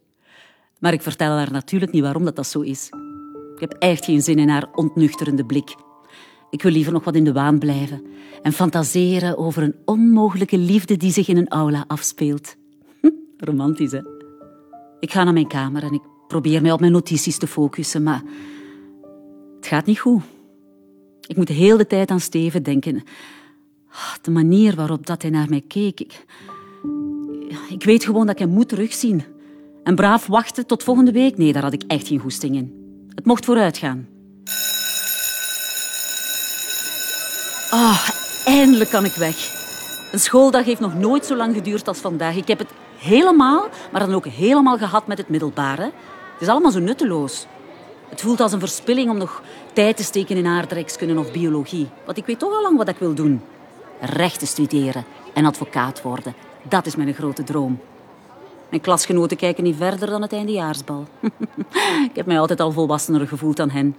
Maar 0.78 0.92
ik 0.92 1.02
vertel 1.02 1.30
haar 1.30 1.52
natuurlijk 1.52 1.92
niet 1.92 2.02
waarom 2.02 2.25
dat, 2.25 2.37
dat 2.37 2.47
zo 2.47 2.61
is. 2.61 2.88
Ik 3.54 3.61
heb 3.61 3.73
echt 3.73 4.04
geen 4.04 4.23
zin 4.23 4.38
in 4.38 4.49
haar 4.49 4.68
ontnuchterende 4.75 5.45
blik. 5.45 5.75
Ik 6.50 6.62
wil 6.62 6.73
liever 6.73 6.92
nog 6.92 7.04
wat 7.04 7.14
in 7.14 7.25
de 7.25 7.33
waan 7.33 7.59
blijven 7.59 8.02
en 8.42 8.52
fantaseren 8.52 9.38
over 9.38 9.62
een 9.62 9.75
onmogelijke 9.85 10.59
liefde 10.59 10.97
die 10.97 11.12
zich 11.12 11.28
in 11.28 11.37
een 11.37 11.49
aula 11.49 11.85
afspeelt. 11.87 12.56
Romantisch, 13.38 13.92
hè? 13.92 14.00
Ik 15.00 15.12
ga 15.12 15.25
naar 15.25 15.33
mijn 15.33 15.49
kamer 15.49 15.83
en 15.83 15.92
ik 15.92 16.02
probeer 16.28 16.62
mij 16.62 16.73
op 16.73 16.80
mijn 16.80 16.92
notities 16.92 17.38
te 17.38 17.47
focussen, 17.47 18.02
maar 18.02 18.23
het 19.56 19.66
gaat 19.66 19.87
niet 19.87 19.99
goed. 19.99 20.23
Ik 21.26 21.37
moet 21.37 21.47
de 21.47 21.52
hele 21.52 21.87
tijd 21.87 22.11
aan 22.11 22.21
Steven 22.21 22.62
denken. 22.62 23.02
Ah, 23.97 24.15
De 24.23 24.31
manier 24.31 24.75
waarop 24.75 25.07
dat 25.07 25.23
hij 25.23 25.31
naar 25.31 25.49
mij 25.49 25.62
keek. 25.69 26.00
Ik, 26.00 26.25
ik 27.69 27.85
weet 27.85 28.05
gewoon 28.05 28.26
dat 28.26 28.35
ik 28.35 28.41
hem 28.41 28.50
moet 28.50 28.69
terugzien. 28.69 29.25
En 29.83 29.95
braaf 29.95 30.26
wachten 30.26 30.67
tot 30.67 30.83
volgende 30.83 31.12
week. 31.12 31.37
Nee, 31.37 31.53
daar 31.53 31.62
had 31.62 31.73
ik 31.73 31.83
echt 31.87 32.07
geen 32.09 32.19
goesting 32.19 32.57
in. 32.57 32.75
Het 33.15 33.26
mocht 33.26 33.45
vooruit 33.45 33.79
gaan. 33.79 34.09
Ah, 37.71 38.09
eindelijk 38.45 38.91
kan 38.91 39.05
ik 39.05 39.15
weg. 39.15 39.55
Een 40.12 40.19
schooldag 40.19 40.65
heeft 40.65 40.81
nog 40.81 40.95
nooit 40.95 41.26
zo 41.26 41.37
lang 41.37 41.55
geduurd 41.55 41.88
als 41.88 41.99
vandaag. 41.99 42.37
Ik 42.37 42.49
heb 42.49 42.59
het 42.59 42.71
helemaal, 42.99 43.69
maar 43.93 44.00
dan 44.00 44.15
ook 44.15 44.26
helemaal 44.26 44.79
gehad 44.79 45.07
met 45.07 45.19
het 45.19 45.29
middelbare. 45.29 45.83
Het 46.33 46.41
is 46.41 46.49
allemaal 46.49 46.71
zo 46.71 46.79
nutteloos. 46.79 47.47
Het 48.09 48.21
voelt 48.21 48.41
als 48.41 48.53
een 48.53 48.61
verspilling 48.61 49.11
om 49.11 49.19
nog 49.19 49.43
tijd 49.73 49.97
te 49.97 50.03
steken 50.03 50.37
in 50.37 50.47
aardrijkskunde 50.47 51.19
of 51.19 51.33
biologie. 51.33 51.88
Want 52.05 52.19
ik 52.19 52.26
weet 52.26 52.38
toch 52.38 52.55
al 52.55 52.62
lang 52.62 52.76
wat 52.76 52.88
ik 52.88 52.99
wil 52.99 53.15
doen. 53.15 53.43
Rechten 54.00 54.47
studeren 54.47 55.05
en 55.35 55.45
advocaat 55.45 56.03
worden. 56.03 56.35
Dat 56.69 56.87
is 56.87 56.97
mijn 56.97 57.15
grote 57.15 57.43
droom. 57.43 57.81
Mijn 58.69 58.83
klasgenoten 58.83 59.37
kijken 59.37 59.65
niet 59.65 59.76
verder 59.76 60.09
dan 60.09 60.23
het 60.23 60.33
eindejaarsbal. 60.33 61.07
ik 62.11 62.15
heb 62.15 62.26
mij 62.26 62.41
altijd 62.41 62.61
al 62.61 62.73
volwassener 62.73 63.29
gevoeld 63.29 63.57
dan 63.57 63.71
hen. 63.71 63.97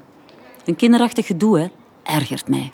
Een 0.66 0.76
kinderachtig 0.76 1.26
gedoe, 1.26 1.60
hè, 1.60 1.68
ergert 2.04 2.48
mij. 2.48 2.72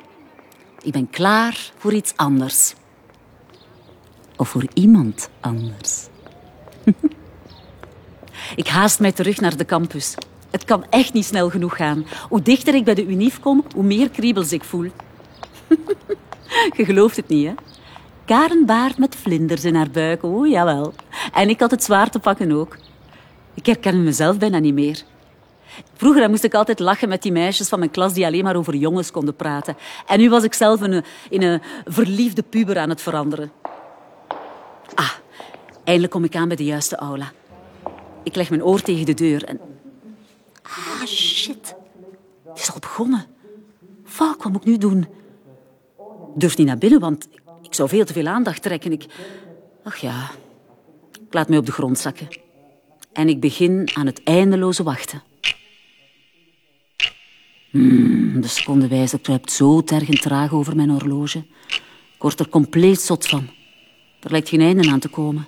Ik 0.81 0.91
ben 0.91 1.09
klaar 1.09 1.71
voor 1.77 1.93
iets 1.93 2.13
anders. 2.15 2.73
Of 4.37 4.49
voor 4.49 4.65
iemand 4.73 5.29
anders. 5.39 6.07
ik 8.55 8.67
haast 8.67 8.99
mij 8.99 9.11
terug 9.11 9.39
naar 9.39 9.57
de 9.57 9.65
campus. 9.65 10.15
Het 10.51 10.63
kan 10.63 10.85
echt 10.89 11.13
niet 11.13 11.25
snel 11.25 11.49
genoeg 11.49 11.75
gaan. 11.75 12.05
Hoe 12.29 12.41
dichter 12.41 12.75
ik 12.75 12.83
bij 12.83 12.93
de 12.93 13.05
UNIF 13.05 13.39
kom, 13.39 13.63
hoe 13.75 13.83
meer 13.83 14.09
kriebels 14.09 14.51
ik 14.51 14.63
voel. 14.63 14.91
Je 16.77 16.85
gelooft 16.85 17.15
het 17.15 17.27
niet, 17.27 17.47
hè? 17.47 17.53
Karen 18.25 18.65
baart 18.65 18.97
met 18.97 19.15
vlinders 19.15 19.65
in 19.65 19.75
haar 19.75 19.89
buik. 19.89 20.23
Oh, 20.23 20.47
jawel. 20.47 20.93
En 21.33 21.49
ik 21.49 21.59
had 21.59 21.71
het 21.71 21.83
zwaar 21.83 22.09
te 22.09 22.19
pakken 22.19 22.51
ook. 22.51 22.77
Ik 23.53 23.65
herken 23.65 24.03
mezelf 24.03 24.37
bijna 24.37 24.59
niet 24.59 24.73
meer. 24.73 25.03
Vroeger 25.93 26.29
moest 26.29 26.43
ik 26.43 26.53
altijd 26.53 26.79
lachen 26.79 27.09
met 27.09 27.21
die 27.21 27.31
meisjes 27.31 27.69
van 27.69 27.79
mijn 27.79 27.91
klas 27.91 28.13
die 28.13 28.25
alleen 28.25 28.43
maar 28.43 28.55
over 28.55 28.75
jongens 28.75 29.11
konden 29.11 29.35
praten. 29.35 29.77
En 30.07 30.19
nu 30.19 30.29
was 30.29 30.43
ik 30.43 30.53
zelf 30.53 30.81
in 30.81 30.91
een, 30.91 31.03
in 31.29 31.41
een 31.41 31.61
verliefde 31.85 32.43
puber 32.43 32.77
aan 32.77 32.89
het 32.89 33.01
veranderen. 33.01 33.51
Ah, 34.95 35.11
eindelijk 35.83 36.13
kom 36.13 36.23
ik 36.23 36.35
aan 36.35 36.47
bij 36.47 36.57
de 36.57 36.65
juiste 36.65 36.95
aula. 36.95 37.31
Ik 38.23 38.35
leg 38.35 38.49
mijn 38.49 38.63
oor 38.63 38.81
tegen 38.81 39.05
de 39.05 39.13
deur 39.13 39.43
en... 39.43 39.59
Ah, 40.61 41.05
shit. 41.05 41.75
Het 42.47 42.59
is 42.59 42.71
al 42.71 42.79
begonnen. 42.79 43.25
Fuck, 44.05 44.43
wat 44.43 44.51
moet 44.51 44.61
ik 44.61 44.67
nu 44.67 44.77
doen? 44.77 45.07
Durf 46.35 46.57
niet 46.57 46.67
naar 46.67 46.77
binnen, 46.77 46.99
want 46.99 47.27
ik 47.61 47.73
zou 47.73 47.89
veel 47.89 48.05
te 48.05 48.13
veel 48.13 48.27
aandacht 48.27 48.61
trekken. 48.61 48.91
Ik... 48.91 49.05
Ach 49.83 49.97
ja, 49.97 50.31
ik 51.11 51.33
laat 51.33 51.49
mij 51.49 51.57
op 51.57 51.65
de 51.65 51.71
grond 51.71 51.99
zakken. 51.99 52.27
En 53.13 53.29
ik 53.29 53.39
begin 53.39 53.89
aan 53.93 54.05
het 54.05 54.23
eindeloze 54.23 54.83
wachten. 54.83 55.21
Hmm, 57.69 58.41
de 58.41 58.47
secondewijzer 58.47 59.19
kruipt 59.19 59.51
zo 59.51 59.83
tergend 59.83 60.21
traag 60.21 60.53
over 60.53 60.75
mijn 60.75 60.89
horloge. 60.89 61.43
Ik 62.15 62.19
word 62.19 62.39
er 62.39 62.49
compleet 62.49 63.01
zot 63.01 63.27
van. 63.27 63.49
Er 64.19 64.31
lijkt 64.31 64.49
geen 64.49 64.61
einde 64.61 64.89
aan 64.89 64.99
te 64.99 65.09
komen. 65.09 65.47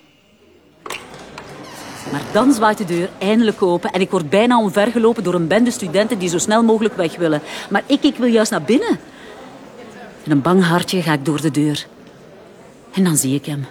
Maar 2.12 2.24
dan 2.34 2.54
zwaait 2.54 2.78
de 2.78 2.86
deur 2.86 3.10
eindelijk 3.18 3.62
open 3.62 3.92
en 3.92 4.02
ik 4.02 4.10
word 4.10 4.30
bijna 4.30 4.60
omvergelopen 4.60 5.24
door 5.24 5.34
een 5.34 5.48
bende 5.48 5.72
studenten 5.72 6.20
die 6.20 6.30
zo 6.30 6.38
snel 6.38 6.64
mogelijk 6.64 6.96
weg 6.96 7.16
willen. 7.16 7.42
Maar 7.70 7.84
ik, 7.86 8.04
ik 8.04 8.16
wil 8.16 8.30
juist 8.30 8.52
naar 8.52 8.62
binnen. 8.62 9.00
In 10.26 10.32
een 10.32 10.42
bang 10.42 10.64
hartje 10.64 11.02
ga 11.02 11.14
ik 11.14 11.26
door 11.26 11.42
de 11.42 11.52
deur. 11.52 11.88
En 12.94 13.04
dan 13.04 13.18
zie 13.18 13.36
ik 13.36 13.46
hem. 13.46 13.66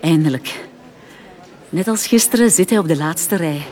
Eindelijk. 0.00 0.68
Net 1.68 1.88
als 1.88 2.06
gisteren 2.06 2.50
zit 2.50 2.70
hij 2.70 2.78
op 2.78 2.88
de 2.88 2.96
laatste 2.96 3.36
rij. 3.36 3.62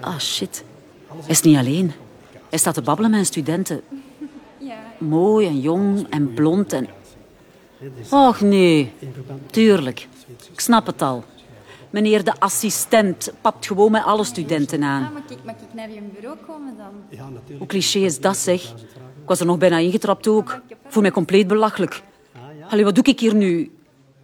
Ah, 0.00 0.18
shit. 0.18 0.64
Hij 1.06 1.30
is 1.30 1.42
niet 1.42 1.56
alleen. 1.56 1.92
Hij 2.48 2.58
staat 2.58 2.74
te 2.74 2.82
babbelen 2.82 3.10
met 3.10 3.26
studenten. 3.26 3.80
Mooi 4.98 5.46
en 5.46 5.60
jong 5.60 6.06
en 6.10 6.34
blond 6.34 6.72
en... 6.72 6.88
Och 8.10 8.40
nee, 8.40 8.92
tuurlijk. 9.50 10.08
Ik 10.52 10.60
snap 10.60 10.86
het 10.86 11.02
al. 11.02 11.24
Meneer 11.90 12.24
de 12.24 12.32
assistent 12.38 13.32
papt 13.40 13.66
gewoon 13.66 13.90
met 13.90 14.04
alle 14.04 14.24
studenten 14.24 14.82
aan. 14.82 15.04
Ah, 15.04 15.12
mag 15.12 15.22
ik, 15.30 15.38
mag 15.44 15.54
ik 15.54 15.74
naar 15.74 15.90
je 15.90 16.00
bureau 16.14 16.36
komen 16.46 16.76
dan? 16.76 17.18
Hoe 17.58 17.66
cliché 17.66 17.98
is 17.98 18.20
dat, 18.20 18.36
zeg? 18.36 18.62
Ik 19.22 19.26
was 19.26 19.40
er 19.40 19.46
nog 19.46 19.58
bijna 19.58 19.78
ingetrapt 19.78 20.28
ook. 20.28 20.60
Ik 20.66 20.76
voel 20.88 21.02
mij 21.02 21.10
compleet 21.10 21.46
belachelijk. 21.46 22.02
Allee, 22.68 22.84
wat 22.84 22.94
doe 22.94 23.04
ik 23.04 23.20
hier 23.20 23.34
nu? 23.34 23.70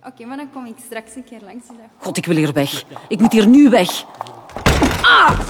Oké, 0.07 0.25
maar 0.25 0.37
dan 0.37 0.51
kom 0.53 0.67
ik 0.67 0.75
straks 0.87 1.15
een 1.15 1.25
keer 1.25 1.41
langs. 1.45 1.65
God, 1.99 2.17
ik 2.17 2.27
wil 2.27 2.37
hier 2.37 2.53
weg. 2.53 2.85
Ik 3.09 3.21
moet 3.21 3.33
hier 3.33 3.47
nu 3.47 3.69
weg. 3.69 4.05
Ah! 5.03 5.41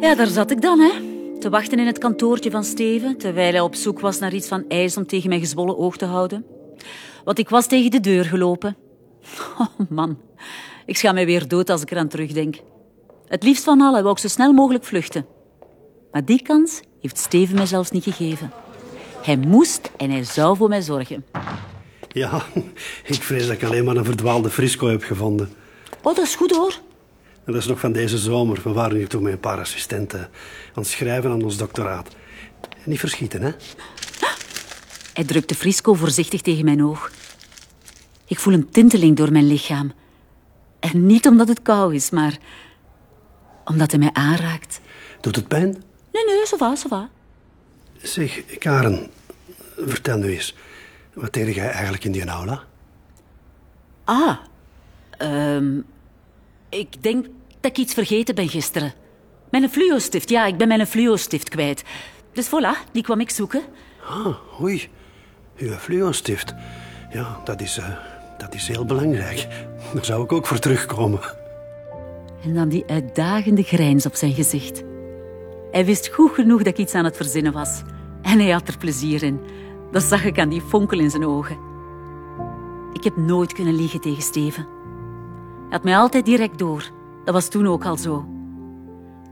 Ja, 0.00 0.14
daar 0.14 0.26
zat 0.26 0.50
ik 0.50 0.60
dan, 0.60 0.80
hè. 0.80 1.07
Te 1.38 1.50
wachten 1.50 1.78
in 1.78 1.86
het 1.86 1.98
kantoortje 1.98 2.50
van 2.50 2.64
Steven, 2.64 3.16
terwijl 3.16 3.52
hij 3.52 3.60
op 3.60 3.74
zoek 3.74 4.00
was 4.00 4.18
naar 4.18 4.34
iets 4.34 4.48
van 4.48 4.64
ijs 4.68 4.96
om 4.96 5.06
tegen 5.06 5.28
mijn 5.28 5.40
gezwollen 5.40 5.78
oog 5.78 5.96
te 5.96 6.04
houden. 6.04 6.44
Want 7.24 7.38
ik 7.38 7.48
was 7.48 7.66
tegen 7.66 7.90
de 7.90 8.00
deur 8.00 8.24
gelopen. 8.24 8.76
Oh, 9.58 9.90
man. 9.90 10.18
Ik 10.86 10.96
schaam 10.96 11.14
mij 11.14 11.26
weer 11.26 11.48
dood 11.48 11.70
als 11.70 11.82
ik 11.82 11.90
eraan 11.90 12.08
terugdenk. 12.08 12.56
Het 13.26 13.42
liefst 13.42 13.64
van 13.64 13.80
allen 13.80 14.02
wou 14.02 14.14
ik 14.14 14.20
zo 14.20 14.28
snel 14.28 14.52
mogelijk 14.52 14.84
vluchten. 14.84 15.26
Maar 16.12 16.24
die 16.24 16.42
kans 16.42 16.80
heeft 17.00 17.18
Steven 17.18 17.54
mij 17.54 17.66
zelfs 17.66 17.90
niet 17.90 18.04
gegeven. 18.04 18.50
Hij 19.22 19.36
moest 19.36 19.90
en 19.96 20.10
hij 20.10 20.24
zou 20.24 20.56
voor 20.56 20.68
mij 20.68 20.82
zorgen. 20.82 21.24
Ja, 22.08 22.42
ik 23.04 23.22
vrees 23.22 23.46
dat 23.46 23.56
ik 23.56 23.64
alleen 23.64 23.84
maar 23.84 23.96
een 23.96 24.04
verdwaalde 24.04 24.50
frisco 24.50 24.88
heb 24.88 25.02
gevonden. 25.02 25.48
Oh, 26.02 26.14
dat 26.14 26.24
is 26.24 26.34
goed 26.34 26.50
hoor. 26.50 26.74
En 27.48 27.54
dat 27.54 27.62
is 27.62 27.68
nog 27.68 27.80
van 27.80 27.92
deze 27.92 28.18
zomer. 28.18 28.60
We 28.62 28.72
waren 28.72 28.96
hier 28.96 29.08
toen 29.08 29.22
met 29.22 29.32
een 29.32 29.40
paar 29.40 29.58
assistenten 29.58 30.20
aan 30.20 30.28
het 30.82 30.86
schrijven 30.86 31.30
aan 31.30 31.42
ons 31.42 31.56
doctoraat. 31.56 32.08
Niet 32.84 32.98
verschieten, 32.98 33.42
hè? 33.42 33.50
Hij 35.12 35.24
drukt 35.24 35.48
de 35.48 35.54
frisco 35.54 35.94
voorzichtig 35.94 36.40
tegen 36.40 36.64
mijn 36.64 36.84
oog. 36.84 37.10
Ik 38.24 38.38
voel 38.38 38.54
een 38.54 38.70
tinteling 38.70 39.16
door 39.16 39.32
mijn 39.32 39.46
lichaam. 39.46 39.92
En 40.80 41.06
niet 41.06 41.26
omdat 41.26 41.48
het 41.48 41.62
kou 41.62 41.94
is, 41.94 42.10
maar 42.10 42.38
omdat 43.64 43.90
hij 43.90 44.00
mij 44.00 44.12
aanraakt. 44.12 44.80
Doet 45.20 45.36
het 45.36 45.48
pijn? 45.48 45.70
Nee, 46.12 46.24
nee, 46.24 46.46
ça 46.46 46.56
va, 46.58 46.76
ça 46.76 46.88
va. 46.88 47.10
Zeg, 48.02 48.58
Karen, 48.58 49.10
vertel 49.76 50.18
nu 50.18 50.32
eens. 50.32 50.54
Wat 51.12 51.32
deed 51.32 51.54
jij 51.54 51.70
eigenlijk 51.70 52.04
in 52.04 52.12
die 52.12 52.24
aula? 52.24 52.64
Ah, 54.04 54.36
ehm, 55.10 55.80
ik 56.68 57.02
denk 57.02 57.26
dat 57.68 57.76
ik 57.76 57.84
iets 57.84 57.94
vergeten 57.94 58.34
ben 58.34 58.48
gisteren. 58.48 58.92
Mijn 59.50 59.70
fluo-stift, 59.70 60.28
ja, 60.28 60.46
ik 60.46 60.56
ben 60.56 60.68
mijn 60.68 60.86
fluo-stift 60.86 61.48
kwijt. 61.48 61.84
Dus 62.32 62.46
voilà, 62.46 62.92
die 62.92 63.02
kwam 63.02 63.20
ik 63.20 63.30
zoeken. 63.30 63.62
Ah, 64.08 64.60
oei. 64.60 64.88
Uw 65.58 65.72
fluo-stift. 65.72 66.54
Ja, 67.12 67.40
dat 67.44 67.60
is, 67.60 67.78
eh, 67.78 67.88
dat 68.38 68.54
is 68.54 68.68
heel 68.68 68.84
belangrijk. 68.84 69.46
Daar 69.94 70.04
zou 70.04 70.24
ik 70.24 70.32
ook 70.32 70.46
voor 70.46 70.58
terugkomen. 70.58 71.20
En 72.44 72.54
dan 72.54 72.68
die 72.68 72.84
uitdagende 72.86 73.62
grijns 73.62 74.06
op 74.06 74.14
zijn 74.14 74.32
gezicht. 74.32 74.82
Hij 75.70 75.84
wist 75.84 76.08
goed 76.08 76.34
genoeg 76.34 76.58
dat 76.58 76.66
ik 76.66 76.78
iets 76.78 76.94
aan 76.94 77.04
het 77.04 77.16
verzinnen 77.16 77.52
was. 77.52 77.82
En 78.22 78.38
hij 78.38 78.50
had 78.50 78.68
er 78.68 78.78
plezier 78.78 79.22
in. 79.22 79.40
Dat 79.92 80.02
zag 80.02 80.24
ik 80.24 80.38
aan 80.38 80.48
die 80.48 80.62
fonkel 80.68 80.98
in 80.98 81.10
zijn 81.10 81.26
ogen. 81.26 81.58
Ik 82.92 83.04
heb 83.04 83.16
nooit 83.16 83.52
kunnen 83.52 83.74
liegen 83.74 84.00
tegen 84.00 84.22
Steven. 84.22 84.66
Hij 85.62 85.76
had 85.76 85.84
mij 85.84 85.96
altijd 85.96 86.24
direct 86.24 86.58
door. 86.58 86.96
Dat 87.28 87.36
was 87.36 87.48
toen 87.48 87.66
ook 87.66 87.84
al 87.84 87.96
zo. 87.96 88.26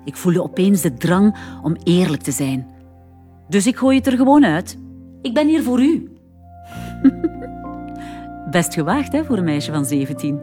Ik 0.04 0.16
voelde 0.16 0.42
opeens 0.42 0.80
de 0.80 0.94
drang 0.94 1.36
om 1.62 1.76
eerlijk 1.82 2.22
te 2.22 2.30
zijn. 2.30 2.66
Dus 3.48 3.66
ik 3.66 3.76
gooi 3.76 3.96
het 3.96 4.06
er 4.06 4.16
gewoon 4.16 4.44
uit. 4.44 4.78
Ik 5.22 5.34
ben 5.34 5.46
hier 5.48 5.62
voor 5.62 5.80
u. 5.80 6.12
Best 8.50 8.74
gewaagd 8.74 9.12
hè, 9.12 9.24
voor 9.24 9.38
een 9.38 9.44
meisje 9.44 9.72
van 9.72 9.84
17. 9.84 10.40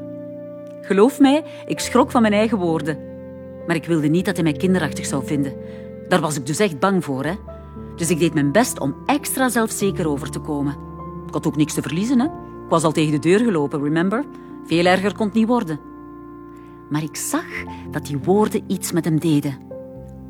Geloof 0.81 1.19
mij, 1.19 1.43
ik 1.65 1.79
schrok 1.79 2.11
van 2.11 2.21
mijn 2.21 2.33
eigen 2.33 2.57
woorden. 2.57 2.97
Maar 3.67 3.75
ik 3.75 3.85
wilde 3.85 4.07
niet 4.07 4.25
dat 4.25 4.35
hij 4.35 4.43
mij 4.43 4.53
kinderachtig 4.53 5.05
zou 5.05 5.25
vinden. 5.25 5.53
Daar 6.07 6.21
was 6.21 6.35
ik 6.35 6.45
dus 6.45 6.59
echt 6.59 6.79
bang 6.79 7.03
voor. 7.03 7.23
Hè? 7.23 7.33
Dus 7.95 8.09
ik 8.09 8.19
deed 8.19 8.33
mijn 8.33 8.51
best 8.51 8.79
om 8.79 8.95
extra 9.05 9.49
zelfzeker 9.49 10.07
over 10.07 10.29
te 10.29 10.39
komen. 10.39 10.75
Ik 11.27 11.33
had 11.33 11.47
ook 11.47 11.55
niks 11.55 11.73
te 11.73 11.81
verliezen. 11.81 12.19
Hè? 12.19 12.25
Ik 12.25 12.69
was 12.69 12.83
al 12.83 12.91
tegen 12.91 13.11
de 13.11 13.19
deur 13.19 13.39
gelopen, 13.39 13.83
remember? 13.83 14.23
Veel 14.65 14.85
erger 14.85 15.15
kon 15.15 15.25
het 15.25 15.35
niet 15.35 15.47
worden. 15.47 15.91
Maar 16.93 17.03
ik 17.03 17.15
zag 17.15 17.45
dat 17.91 18.05
die 18.05 18.17
woorden 18.17 18.63
iets 18.67 18.91
met 18.91 19.05
hem 19.05 19.19
deden. 19.19 19.57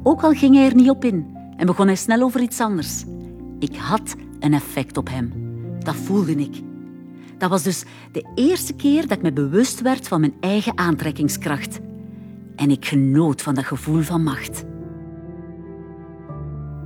Ook 0.03 0.21
al 0.21 0.31
ging 0.31 0.55
hij 0.55 0.65
er 0.65 0.75
niet 0.75 0.89
op 0.89 1.05
in 1.05 1.37
en 1.57 1.65
begon 1.65 1.87
hij 1.87 1.95
snel 1.95 2.21
over 2.21 2.41
iets 2.41 2.59
anders. 2.59 3.03
Ik 3.59 3.75
had 3.75 4.15
een 4.39 4.53
effect 4.53 4.97
op 4.97 5.09
hem. 5.09 5.33
Dat 5.79 5.95
voelde 5.95 6.35
ik. 6.35 6.61
Dat 7.37 7.49
was 7.49 7.63
dus 7.63 7.83
de 8.11 8.31
eerste 8.35 8.73
keer 8.73 9.01
dat 9.01 9.17
ik 9.17 9.21
me 9.21 9.33
bewust 9.33 9.81
werd 9.81 10.07
van 10.07 10.19
mijn 10.19 10.33
eigen 10.39 10.77
aantrekkingskracht. 10.77 11.79
En 12.55 12.71
ik 12.71 12.85
genoot 12.85 13.41
van 13.41 13.55
dat 13.55 13.65
gevoel 13.65 14.01
van 14.01 14.23
macht. 14.23 14.63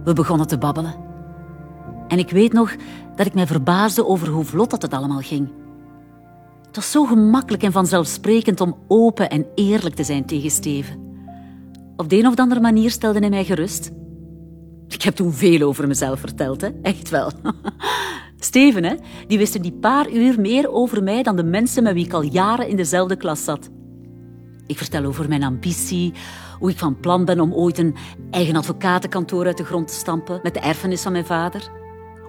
We 0.03 0.13
begonnen 0.13 0.47
te 0.47 0.57
babbelen. 0.57 0.95
En 2.07 2.19
ik 2.19 2.29
weet 2.29 2.53
nog 2.53 2.75
dat 3.15 3.25
ik 3.25 3.33
mij 3.33 3.47
verbaasde 3.47 4.05
over 4.05 4.27
hoe 4.27 4.45
vlot 4.45 4.69
dat 4.69 4.81
het 4.81 4.93
allemaal 4.93 5.21
ging. 5.21 5.49
Het 6.67 6.75
was 6.75 6.91
zo 6.91 7.05
gemakkelijk 7.05 7.63
en 7.63 7.71
vanzelfsprekend 7.71 8.61
om 8.61 8.77
open 8.87 9.29
en 9.29 9.45
eerlijk 9.55 9.95
te 9.95 10.03
zijn 10.03 10.25
tegen 10.25 10.51
Steven. 10.51 11.05
Op 11.95 12.09
de 12.09 12.17
een 12.17 12.27
of 12.27 12.35
andere 12.35 12.61
manier 12.61 12.91
stelde 12.91 13.19
hij 13.19 13.29
mij 13.29 13.45
gerust. 13.45 13.91
Ik 14.87 15.01
heb 15.01 15.15
toen 15.15 15.33
veel 15.33 15.67
over 15.67 15.87
mezelf 15.87 16.19
verteld, 16.19 16.61
hè? 16.61 16.69
echt 16.81 17.09
wel. 17.09 17.31
Steven, 18.39 18.83
hè? 18.83 18.95
die 19.27 19.37
wist 19.37 19.55
in 19.55 19.61
die 19.61 19.73
paar 19.73 20.11
uur 20.11 20.39
meer 20.39 20.71
over 20.71 21.03
mij 21.03 21.23
dan 21.23 21.35
de 21.35 21.43
mensen 21.43 21.83
met 21.83 21.93
wie 21.93 22.05
ik 22.05 22.13
al 22.13 22.21
jaren 22.21 22.67
in 22.67 22.75
dezelfde 22.75 23.15
klas 23.15 23.43
zat. 23.43 23.69
Ik 24.65 24.77
vertel 24.77 25.05
over 25.05 25.27
mijn 25.27 25.43
ambitie, 25.43 26.13
hoe 26.59 26.69
ik 26.69 26.77
van 26.77 26.99
plan 26.99 27.25
ben 27.25 27.39
om 27.39 27.53
ooit 27.53 27.77
een 27.77 27.95
eigen 28.31 28.55
advocatenkantoor 28.55 29.45
uit 29.45 29.57
de 29.57 29.65
grond 29.65 29.87
te 29.87 29.93
stampen 29.93 30.39
met 30.43 30.53
de 30.53 30.59
erfenis 30.59 31.01
van 31.01 31.11
mijn 31.11 31.25
vader. 31.25 31.71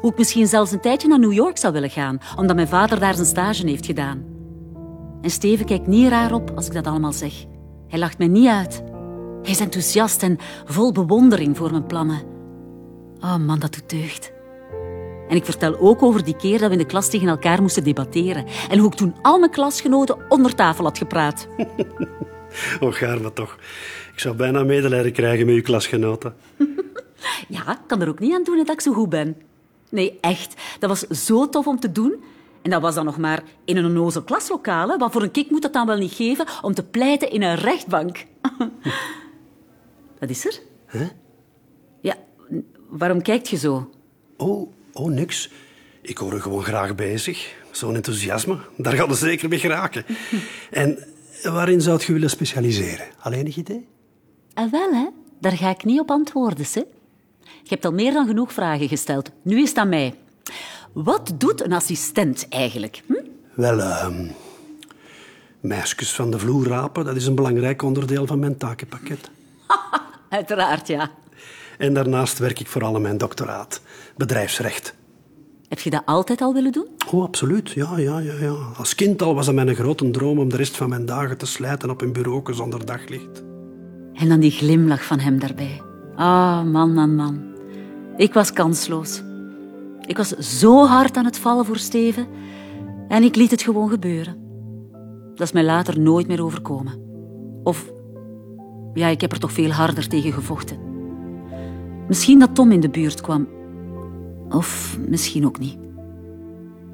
Hoe 0.00 0.10
ik 0.10 0.18
misschien 0.18 0.46
zelfs 0.46 0.72
een 0.72 0.80
tijdje 0.80 1.08
naar 1.08 1.18
New 1.18 1.32
York 1.32 1.58
zou 1.58 1.72
willen 1.72 1.90
gaan, 1.90 2.20
omdat 2.36 2.56
mijn 2.56 2.68
vader 2.68 3.00
daar 3.00 3.14
zijn 3.14 3.26
stage 3.26 3.66
heeft 3.66 3.86
gedaan. 3.86 4.24
En 5.22 5.30
Steven 5.30 5.66
kijkt 5.66 5.86
niet 5.86 6.08
raar 6.08 6.32
op 6.32 6.52
als 6.54 6.66
ik 6.66 6.72
dat 6.72 6.86
allemaal 6.86 7.12
zeg. 7.12 7.32
Hij 7.88 7.98
lacht 7.98 8.18
mij 8.18 8.26
niet 8.26 8.48
uit. 8.48 8.82
Hij 9.42 9.50
is 9.50 9.60
enthousiast 9.60 10.22
en 10.22 10.38
vol 10.64 10.92
bewondering 10.92 11.56
voor 11.56 11.70
mijn 11.70 11.86
plannen. 11.86 12.22
Oh 13.20 13.36
man, 13.36 13.58
dat 13.58 13.74
doet 13.74 13.90
deugd. 13.90 14.32
En 15.28 15.36
ik 15.36 15.44
vertel 15.44 15.78
ook 15.78 16.02
over 16.02 16.24
die 16.24 16.36
keer 16.36 16.58
dat 16.58 16.66
we 16.66 16.72
in 16.72 16.78
de 16.78 16.86
klas 16.86 17.10
tegen 17.10 17.28
elkaar 17.28 17.62
moesten 17.62 17.84
debatteren. 17.84 18.44
En 18.70 18.78
hoe 18.78 18.90
ik 18.90 18.96
toen 18.96 19.14
al 19.22 19.38
mijn 19.38 19.50
klasgenoten 19.50 20.16
onder 20.28 20.54
tafel 20.54 20.84
had 20.84 20.98
gepraat. 20.98 21.48
Gaar 22.80 23.20
maar 23.20 23.32
toch. 23.32 23.58
Ik 24.12 24.20
zou 24.20 24.36
bijna 24.36 24.62
medelijden 24.64 25.12
krijgen 25.12 25.46
met 25.46 25.54
uw 25.54 25.62
klasgenoten. 25.62 26.34
Ja, 27.48 27.70
ik 27.70 27.78
kan 27.86 28.00
er 28.00 28.08
ook 28.08 28.18
niet 28.18 28.34
aan 28.34 28.42
doen 28.42 28.56
dat 28.56 28.70
ik 28.70 28.80
zo 28.80 28.92
goed 28.92 29.08
ben. 29.08 29.36
Nee, 29.90 30.18
echt. 30.20 30.54
Dat 30.78 30.88
was 30.88 31.24
zo 31.24 31.48
tof 31.48 31.66
om 31.66 31.80
te 31.80 31.92
doen. 31.92 32.14
En 32.62 32.70
dat 32.70 32.82
was 32.82 32.94
dan 32.94 33.04
nog 33.04 33.18
maar 33.18 33.42
in 33.64 33.76
een 33.76 33.84
onnozel 33.84 34.22
klaslokaal. 34.22 34.88
hè. 34.88 34.96
Wat 34.96 35.12
voor 35.12 35.22
een 35.22 35.30
kick 35.30 35.50
moet 35.50 35.62
dat 35.62 35.72
dan 35.72 35.86
wel 35.86 35.96
niet 35.96 36.12
geven 36.12 36.46
om 36.62 36.74
te 36.74 36.82
pleiten 36.84 37.30
in 37.30 37.42
een 37.42 37.54
rechtbank? 37.56 38.24
Wat 40.20 40.30
is 40.30 40.44
er? 40.46 40.60
Ja, 42.00 42.14
n- 42.52 42.66
waarom 42.88 43.22
kijkt 43.22 43.48
je 43.48 43.56
zo? 43.56 43.90
Oh, 44.36 44.70
oh, 44.92 45.10
niks. 45.10 45.50
Ik 46.02 46.18
hoor 46.18 46.34
u 46.34 46.40
gewoon 46.40 46.62
graag 46.64 46.94
bezig. 46.94 47.56
Zo'n 47.70 47.94
enthousiasme, 47.94 48.58
daar 48.76 48.92
gaat 48.92 49.08
het 49.08 49.18
zeker 49.18 49.48
mee 49.48 49.58
geraken. 49.58 50.04
En 50.70 50.98
waarin 51.42 51.80
zou 51.80 52.00
je 52.06 52.12
willen 52.12 52.30
specialiseren? 52.30 53.06
Alleen 53.20 53.46
een 53.46 53.58
idee? 53.58 53.86
En 54.54 54.70
wel, 54.70 54.90
hè? 54.92 55.06
Daar 55.40 55.52
ga 55.56 55.70
ik 55.70 55.84
niet 55.84 56.00
op 56.00 56.10
antwoorden, 56.10 56.66
hè? 56.72 56.82
Je 57.62 57.68
hebt 57.68 57.84
al 57.84 57.92
meer 57.92 58.12
dan 58.12 58.26
genoeg 58.26 58.52
vragen 58.52 58.88
gesteld. 58.88 59.30
Nu 59.42 59.62
is 59.62 59.68
het 59.68 59.78
aan 59.78 59.88
mij. 59.88 60.14
Wat 60.92 61.32
doet 61.38 61.64
een 61.64 61.72
assistent 61.72 62.46
eigenlijk? 62.48 63.02
Hm? 63.06 63.14
Wel, 63.54 63.80
ehm 63.80 64.26
meisjes 65.60 66.12
van 66.12 66.30
de 66.30 66.38
vloer 66.38 66.66
rapen, 66.66 67.04
dat 67.04 67.16
is 67.16 67.26
een 67.26 67.34
belangrijk 67.34 67.82
onderdeel 67.82 68.26
van 68.26 68.38
mijn 68.38 68.56
takenpakket. 68.56 69.30
Uiteraard, 70.28 70.86
ja. 70.86 71.10
En 71.78 71.94
daarnaast 71.94 72.38
werk 72.38 72.60
ik 72.60 72.66
vooral 72.66 72.94
aan 72.94 73.02
mijn 73.02 73.18
doctoraat, 73.18 73.80
bedrijfsrecht. 74.16 74.94
Heb 75.68 75.78
je 75.78 75.90
dat 75.90 76.02
altijd 76.04 76.40
al 76.40 76.54
willen 76.54 76.72
doen? 76.72 76.86
Oh, 77.10 77.22
absoluut. 77.22 77.70
Ja, 77.70 77.98
ja, 77.98 78.18
ja, 78.18 78.34
ja. 78.40 78.54
Als 78.76 78.94
kind 78.94 79.22
al 79.22 79.34
was 79.34 79.46
het 79.46 79.54
mijn 79.54 79.74
grote 79.74 80.10
droom 80.10 80.38
om 80.38 80.48
de 80.48 80.56
rest 80.56 80.76
van 80.76 80.88
mijn 80.88 81.06
dagen 81.06 81.38
te 81.38 81.46
slijten 81.46 81.90
op 81.90 82.00
een 82.00 82.12
bureau 82.12 82.54
zonder 82.54 82.86
daglicht. 82.86 83.42
En 84.14 84.28
dan 84.28 84.40
die 84.40 84.50
glimlach 84.50 85.04
van 85.04 85.18
hem 85.18 85.38
daarbij. 85.38 85.87
Ah, 86.18 86.64
man, 86.64 86.92
man, 86.94 87.14
man. 87.14 87.40
Ik 88.16 88.32
was 88.32 88.52
kansloos. 88.52 89.22
Ik 90.06 90.16
was 90.16 90.28
zo 90.28 90.86
hard 90.86 91.16
aan 91.16 91.24
het 91.24 91.38
vallen 91.38 91.64
voor 91.64 91.78
Steven 91.78 92.26
en 93.08 93.22
ik 93.22 93.36
liet 93.36 93.50
het 93.50 93.62
gewoon 93.62 93.88
gebeuren. 93.88 94.36
Dat 95.34 95.46
is 95.46 95.52
mij 95.52 95.64
later 95.64 96.00
nooit 96.00 96.26
meer 96.26 96.42
overkomen. 96.42 97.00
Of, 97.62 97.92
ja, 98.94 99.08
ik 99.08 99.20
heb 99.20 99.32
er 99.32 99.38
toch 99.38 99.52
veel 99.52 99.70
harder 99.70 100.08
tegen 100.08 100.32
gevochten. 100.32 100.78
Misschien 102.08 102.38
dat 102.38 102.54
Tom 102.54 102.72
in 102.72 102.80
de 102.80 102.90
buurt 102.90 103.20
kwam. 103.20 103.48
Of 104.48 104.98
misschien 105.08 105.46
ook 105.46 105.58
niet. 105.58 105.78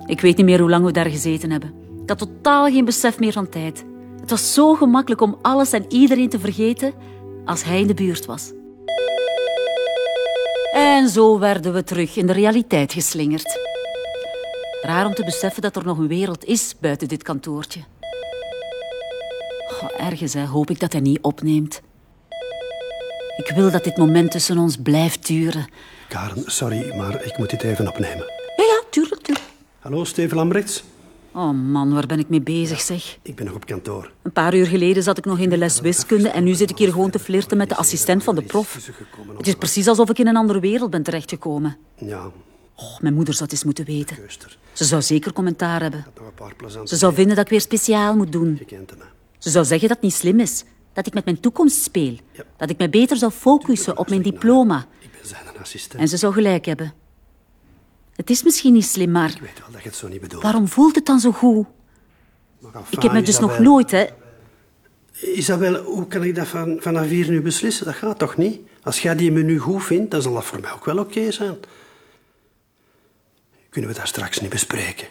Ik 0.07 0.21
weet 0.21 0.37
niet 0.37 0.47
meer 0.47 0.61
hoe 0.61 0.71
lang 0.71 0.85
we 0.85 0.93
daar 0.93 1.11
gezeten 1.11 1.51
hebben. 1.51 1.75
Ik 2.03 2.09
had 2.09 2.19
totaal 2.19 2.67
geen 2.67 2.85
besef 2.85 3.19
meer 3.19 3.33
van 3.33 3.49
tijd. 3.49 3.85
Het 4.21 4.31
was 4.31 4.55
zo 4.55 4.75
gemakkelijk 4.75 5.21
om 5.21 5.37
alles 5.43 5.73
en 5.73 5.85
iedereen 5.89 6.29
te 6.29 6.39
vergeten 6.39 6.93
als 7.45 7.65
hij 7.65 7.81
in 7.81 7.87
de 7.87 7.95
buurt 7.95 8.27
was. 8.27 8.53
En 10.75 11.09
zo 11.09 11.39
werden 11.39 11.73
we 11.73 11.85
terug 11.85 12.17
in 12.17 12.27
de 12.27 12.33
realiteit 12.33 12.93
geslingerd. 12.93 13.59
Raar 14.83 15.07
om 15.07 15.15
te 15.15 15.25
beseffen 15.25 15.63
dat 15.63 15.77
er 15.77 15.85
nog 15.85 15.99
een 15.99 16.09
wereld 16.09 16.45
is 16.45 16.75
buiten 16.81 17.09
dit 17.09 17.23
kantoortje. 17.23 17.81
Oh, 19.83 20.07
ergens 20.07 20.35
hè, 20.35 20.45
hoop 20.45 20.71
ik 20.71 20.81
dat 20.81 20.93
hij 20.93 21.01
niet 21.01 21.19
opneemt. 21.21 21.81
Ik 23.37 23.53
wil 23.55 23.71
dat 23.71 23.85
dit 23.85 23.97
moment 23.97 24.31
tussen 24.31 24.59
ons 24.59 24.77
blijft 24.77 25.27
duren. 25.27 25.67
Karen, 26.09 26.43
sorry, 26.47 26.95
maar 26.97 27.25
ik 27.25 27.39
moet 27.39 27.51
dit 27.51 27.63
even 27.63 27.89
opnemen. 27.89 28.33
Ja, 28.57 28.65
ja, 28.65 28.83
tuurlijk, 28.91 29.23
tuurlijk. 29.23 29.47
Hallo, 29.79 30.05
Steven 30.05 30.37
Lambrechts. 30.37 30.85
Oh 31.35 31.51
man, 31.51 31.93
waar 31.93 32.07
ben 32.07 32.19
ik 32.19 32.29
mee 32.29 32.41
bezig, 32.41 32.81
zeg? 32.81 33.19
Ik 33.23 33.35
ben 33.35 33.47
nog 33.47 33.55
op 33.55 33.67
kantoor. 33.67 34.13
Een 34.23 34.33
paar 34.33 34.55
uur 34.55 34.67
geleden 34.67 35.03
zat 35.03 35.19
ik 35.19 35.25
nog 35.25 35.39
in 35.39 35.49
de 35.51 35.57
les 35.57 35.81
wiskunde 35.81 36.29
en 36.29 36.45
nu 36.45 36.55
zit 36.55 36.71
ik 36.71 36.79
hier 36.79 36.91
gewoon 36.93 37.11
te 37.11 37.19
flirten 37.19 37.57
met 37.57 37.69
de 37.69 37.77
assistent 37.77 38.23
van 38.25 38.35
de 38.35 38.43
prof. 38.43 38.91
Het 39.37 39.47
is 39.47 39.55
precies 39.55 39.89
alsof 39.89 40.11
ik 40.11 40.19
in 40.19 40.27
een 40.27 40.37
andere 40.37 40.61
wereld 40.61 40.91
ben 40.91 41.03
terechtgekomen. 41.03 41.77
Ja, 41.99 42.31
Oh, 42.77 43.01
mijn 43.01 43.15
moeder 43.15 43.35
zou 43.35 43.45
het 43.45 43.53
eens 43.53 43.65
moeten 43.65 43.85
weten. 43.85 44.17
Ze 44.73 44.85
zou 44.85 45.03
zeker 45.03 45.33
commentaar 45.33 45.81
hebben. 45.81 46.05
Ze 46.85 46.97
zou 46.97 47.15
vinden 47.15 47.37
dat 47.37 47.45
ik 47.45 47.51
weer 47.51 47.61
speciaal 47.61 48.17
moet 48.17 48.33
doen. 48.33 48.61
Ze 49.39 49.51
zou 49.51 49.65
zeggen 49.65 49.89
dat 49.89 49.97
het 49.97 50.07
niet 50.07 50.15
slim 50.15 50.41
is. 50.41 50.65
Dat 50.93 51.07
ik 51.07 51.15
met 51.15 51.25
mijn 51.25 51.41
toekomst 51.41 51.83
speel. 51.83 52.17
Dat 52.57 52.71
ik 52.71 52.79
mij 52.79 52.91
beter 52.91 53.17
zou 53.17 53.33
focussen 53.33 53.99
op 53.99 54.09
mijn 54.09 54.23
diploma. 54.23 54.87
Ik 55.01 55.11
ben 55.13 55.29
zijn 55.29 55.43
assistent. 55.61 56.01
En 56.03 56.09
ze 56.09 56.17
zou 56.17 56.33
gelijk 56.33 56.65
hebben. 56.65 56.93
Het 58.17 58.31
is 58.31 58.43
misschien 58.43 58.73
niet 58.73 58.85
slim, 58.85 59.11
maar 59.11 59.31
Ik 59.31 59.41
weet 59.41 59.59
wel 59.59 59.71
dat 59.71 59.83
je 59.83 59.89
het 59.89 59.99
zo 59.99 60.09
niet 60.09 60.21
bedoelt. 60.21 60.43
waarom 60.43 60.69
voelt 60.69 60.95
het 60.95 61.07
dan 61.07 61.21
zo 61.21 61.33
goed? 61.33 61.67
Enfin, 62.63 62.83
Ik 62.91 63.03
heb 63.03 63.13
me 63.13 63.23
dus 63.23 63.39
nog 63.39 63.59
nooit, 63.59 63.91
hè. 63.91 64.07
Isabel, 65.35 65.83
hoe 65.83 66.07
kan 66.07 66.23
ik 66.23 66.35
dat 66.35 66.47
van, 66.49 66.77
vanaf 66.81 67.09
hier 67.09 67.29
nu 67.31 67.41
beslissen? 67.43 67.85
Dat 67.85 67.95
gaat 67.95 68.19
toch 68.19 68.37
niet? 68.37 68.61
Als 68.83 69.01
jij 69.03 69.15
die 69.17 69.33
menu 69.33 69.59
goed 69.59 69.85
vindt, 69.85 70.11
dan 70.11 70.23
zal 70.23 70.33
dat 70.35 70.45
voor 70.45 70.61
mij 70.61 70.73
ook 70.73 70.85
wel 70.85 70.99
oké 70.99 71.31
zijn. 71.31 71.57
Kunnen 73.69 73.91
we 73.91 73.97
dat 73.97 74.09
straks 74.09 74.41
niet 74.41 74.51
bespreken? 74.51 75.09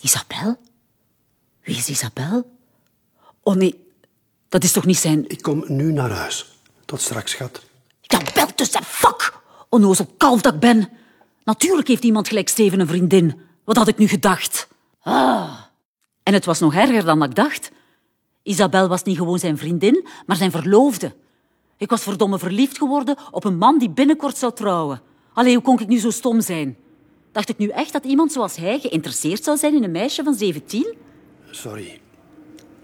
Isabel? 0.00 0.56
Wie 1.62 1.76
is 1.76 1.88
Isabel? 1.88 2.50
Oh 3.42 3.54
nee, 3.54 3.84
dat 4.48 4.64
is 4.64 4.72
toch 4.72 4.84
niet 4.86 4.98
zijn... 4.98 5.28
Ik 5.28 5.42
kom 5.42 5.64
nu 5.66 5.92
naar 5.92 6.10
huis. 6.10 6.58
Tot 6.84 7.00
straks, 7.00 7.30
schat. 7.30 7.62
Ja, 8.00 8.20
bel 8.34 8.54
tussen, 8.54 8.84
fuck! 8.84 9.32
Onnozel 9.68 10.14
kalf 10.16 10.40
dat 10.40 10.54
ik 10.54 10.60
ben. 10.60 10.88
Natuurlijk 11.44 11.88
heeft 11.88 12.04
iemand 12.04 12.28
gelijk 12.28 12.48
Steven 12.48 12.80
een 12.80 12.86
vriendin. 12.86 13.40
Wat 13.64 13.76
had 13.76 13.88
ik 13.88 13.98
nu 13.98 14.06
gedacht? 14.08 14.68
Ah. 15.00 15.52
En 16.22 16.32
het 16.32 16.44
was 16.44 16.60
nog 16.60 16.74
erger 16.74 17.04
dan 17.04 17.22
ik 17.22 17.34
dacht. 17.34 17.70
Isabel 18.42 18.88
was 18.88 19.02
niet 19.02 19.16
gewoon 19.16 19.38
zijn 19.38 19.58
vriendin, 19.58 20.06
maar 20.26 20.36
zijn 20.36 20.50
verloofde. 20.50 21.14
Ik 21.76 21.90
was 21.90 22.02
verdomme 22.02 22.38
verliefd 22.38 22.78
geworden 22.78 23.16
op 23.30 23.44
een 23.44 23.58
man 23.58 23.78
die 23.78 23.90
binnenkort 23.90 24.36
zou 24.36 24.52
trouwen. 24.52 25.02
Allee, 25.32 25.54
hoe 25.54 25.62
kon 25.62 25.80
ik 25.80 25.88
nu 25.88 25.98
zo 25.98 26.10
stom 26.10 26.40
zijn? 26.40 26.76
Dacht 27.32 27.48
ik 27.48 27.58
nu 27.58 27.68
echt 27.68 27.92
dat 27.92 28.04
iemand 28.04 28.32
zoals 28.32 28.56
hij 28.56 28.80
geïnteresseerd 28.80 29.44
zou 29.44 29.56
zijn 29.56 29.74
in 29.74 29.84
een 29.84 29.90
meisje 29.90 30.22
van 30.22 30.34
17? 30.34 30.94
Sorry. 31.50 32.00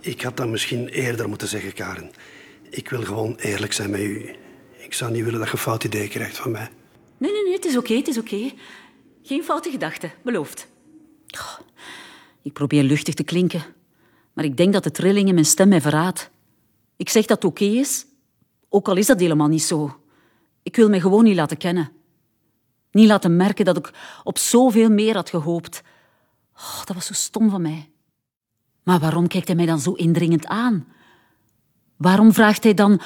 Ik 0.00 0.20
had 0.20 0.36
dat 0.36 0.48
misschien 0.48 0.88
eerder 0.88 1.28
moeten 1.28 1.48
zeggen, 1.48 1.72
Karen. 1.72 2.10
Ik 2.70 2.90
wil 2.90 3.02
gewoon 3.02 3.36
eerlijk 3.36 3.72
zijn 3.72 3.90
met 3.90 4.00
u. 4.00 4.34
Ik 4.78 4.94
zou 4.94 5.10
niet 5.12 5.24
willen 5.24 5.38
dat 5.38 5.48
je 5.48 5.54
een 5.54 5.60
fout 5.60 5.84
idee 5.84 6.08
krijgt 6.08 6.36
van 6.36 6.50
mij. 6.50 6.70
Nee, 7.20 7.32
nee, 7.32 7.52
het 7.52 7.64
is 7.64 7.76
oké, 7.76 7.94
het 7.94 8.08
is 8.08 8.18
oké. 8.18 8.52
Geen 9.22 9.42
foute 9.42 9.70
gedachten, 9.70 10.12
beloofd. 10.22 10.68
Ik 12.42 12.52
probeer 12.52 12.82
luchtig 12.82 13.14
te 13.14 13.22
klinken, 13.22 13.62
maar 14.32 14.44
ik 14.44 14.56
denk 14.56 14.72
dat 14.72 14.84
de 14.84 14.90
trilling 14.90 15.28
in 15.28 15.34
mijn 15.34 15.46
stem 15.46 15.68
mij 15.68 15.80
verraadt. 15.80 16.30
Ik 16.96 17.08
zeg 17.08 17.26
dat 17.26 17.42
het 17.42 17.50
oké 17.50 17.64
is, 17.64 18.06
ook 18.68 18.88
al 18.88 18.96
is 18.96 19.06
dat 19.06 19.20
helemaal 19.20 19.48
niet 19.48 19.62
zo. 19.62 20.00
Ik 20.62 20.76
wil 20.76 20.88
mij 20.88 21.00
gewoon 21.00 21.24
niet 21.24 21.36
laten 21.36 21.56
kennen. 21.56 21.92
Niet 22.90 23.08
laten 23.08 23.36
merken 23.36 23.64
dat 23.64 23.76
ik 23.76 23.92
op 24.24 24.38
zoveel 24.38 24.90
meer 24.90 25.14
had 25.14 25.30
gehoopt. 25.30 25.82
Oh, 26.56 26.84
dat 26.84 26.94
was 26.94 27.06
zo 27.06 27.12
stom 27.12 27.50
van 27.50 27.62
mij. 27.62 27.90
Maar 28.82 28.98
waarom 28.98 29.26
kijkt 29.26 29.46
hij 29.46 29.56
mij 29.56 29.66
dan 29.66 29.80
zo 29.80 29.92
indringend 29.92 30.46
aan? 30.46 30.86
Waarom 31.96 32.32
vraagt 32.32 32.64
hij 32.64 32.74
dan 32.74 33.00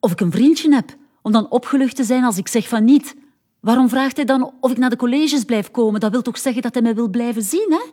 of 0.00 0.12
ik 0.12 0.20
een 0.20 0.32
vriendje 0.32 0.74
heb, 0.74 0.96
om 1.22 1.32
dan 1.32 1.50
opgelucht 1.50 1.96
te 1.96 2.04
zijn 2.04 2.24
als 2.24 2.38
ik 2.38 2.48
zeg 2.48 2.68
van 2.68 2.84
niet? 2.84 3.16
Waarom 3.60 3.88
vraagt 3.88 4.16
hij 4.16 4.24
dan 4.24 4.54
of 4.60 4.70
ik 4.70 4.78
naar 4.78 4.90
de 4.90 4.96
colleges 4.96 5.44
blijf 5.44 5.70
komen? 5.70 6.00
Dat 6.00 6.10
wil 6.10 6.22
toch 6.22 6.38
zeggen 6.38 6.62
dat 6.62 6.74
hij 6.74 6.82
mij 6.82 6.94
wil 6.94 7.08
blijven 7.08 7.42
zien, 7.42 7.66
hè? 7.70 7.90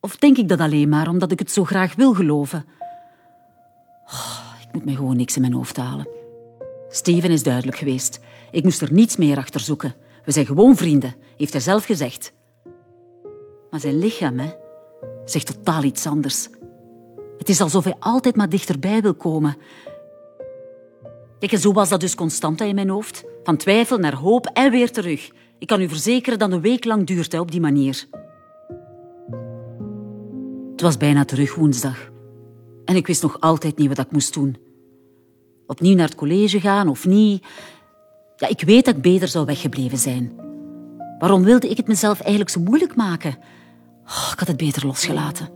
Of 0.00 0.16
denk 0.16 0.36
ik 0.36 0.48
dat 0.48 0.60
alleen 0.60 0.88
maar 0.88 1.08
omdat 1.08 1.32
ik 1.32 1.38
het 1.38 1.50
zo 1.50 1.64
graag 1.64 1.94
wil 1.94 2.14
geloven? 2.14 2.64
Oh, 4.06 4.52
ik 4.60 4.72
moet 4.72 4.84
mij 4.84 4.94
gewoon 4.94 5.16
niks 5.16 5.34
in 5.34 5.40
mijn 5.40 5.52
hoofd 5.52 5.76
halen. 5.76 6.08
Steven 6.88 7.30
is 7.30 7.42
duidelijk 7.42 7.76
geweest. 7.76 8.20
Ik 8.50 8.64
moest 8.64 8.80
er 8.80 8.92
niets 8.92 9.16
meer 9.16 9.36
achter 9.36 9.60
zoeken. 9.60 9.94
We 10.24 10.32
zijn 10.32 10.46
gewoon 10.46 10.76
vrienden, 10.76 11.14
heeft 11.36 11.52
hij 11.52 11.62
zelf 11.62 11.84
gezegd. 11.84 12.32
Maar 13.70 13.80
zijn 13.80 13.98
lichaam, 13.98 14.38
hè, 14.38 14.50
zegt 15.24 15.46
totaal 15.46 15.82
iets 15.82 16.06
anders. 16.06 16.48
Het 17.38 17.48
is 17.48 17.60
alsof 17.60 17.84
hij 17.84 17.96
altijd 17.98 18.36
maar 18.36 18.48
dichterbij 18.48 19.02
wil 19.02 19.14
komen. 19.14 19.56
Kijk, 21.38 21.58
zo 21.58 21.72
was 21.72 21.88
dat 21.88 22.00
dus 22.00 22.14
constant 22.14 22.60
in 22.60 22.74
mijn 22.74 22.88
hoofd. 22.88 23.24
Van 23.46 23.56
twijfel 23.56 23.98
naar 23.98 24.14
hoop 24.14 24.46
en 24.46 24.70
weer 24.70 24.90
terug. 24.90 25.30
Ik 25.58 25.66
kan 25.66 25.80
u 25.80 25.88
verzekeren 25.88 26.38
dat 26.38 26.52
een 26.52 26.60
week 26.60 26.84
lang 26.84 27.06
duurt 27.06 27.38
op 27.38 27.50
die 27.50 27.60
manier. 27.60 28.06
Het 30.70 30.80
was 30.80 30.96
bijna 30.96 31.24
terug 31.24 31.54
woensdag. 31.54 32.10
En 32.84 32.96
ik 32.96 33.06
wist 33.06 33.22
nog 33.22 33.40
altijd 33.40 33.76
niet 33.76 33.88
wat 33.88 33.98
ik 33.98 34.10
moest 34.10 34.34
doen. 34.34 34.56
Opnieuw 35.66 35.94
naar 35.94 36.06
het 36.06 36.14
college 36.14 36.60
gaan 36.60 36.88
of 36.88 37.06
niet. 37.06 37.46
Ja, 38.36 38.48
ik 38.48 38.60
weet 38.60 38.84
dat 38.84 38.96
ik 38.96 39.02
beter 39.02 39.28
zou 39.28 39.44
weggebleven 39.44 39.98
zijn. 39.98 40.32
Waarom 41.18 41.42
wilde 41.42 41.68
ik 41.68 41.76
het 41.76 41.86
mezelf 41.86 42.20
eigenlijk 42.20 42.50
zo 42.50 42.60
moeilijk 42.60 42.96
maken? 42.96 43.38
Oh, 44.06 44.28
ik 44.32 44.38
had 44.38 44.48
het 44.48 44.56
beter 44.56 44.86
losgelaten. 44.86 45.48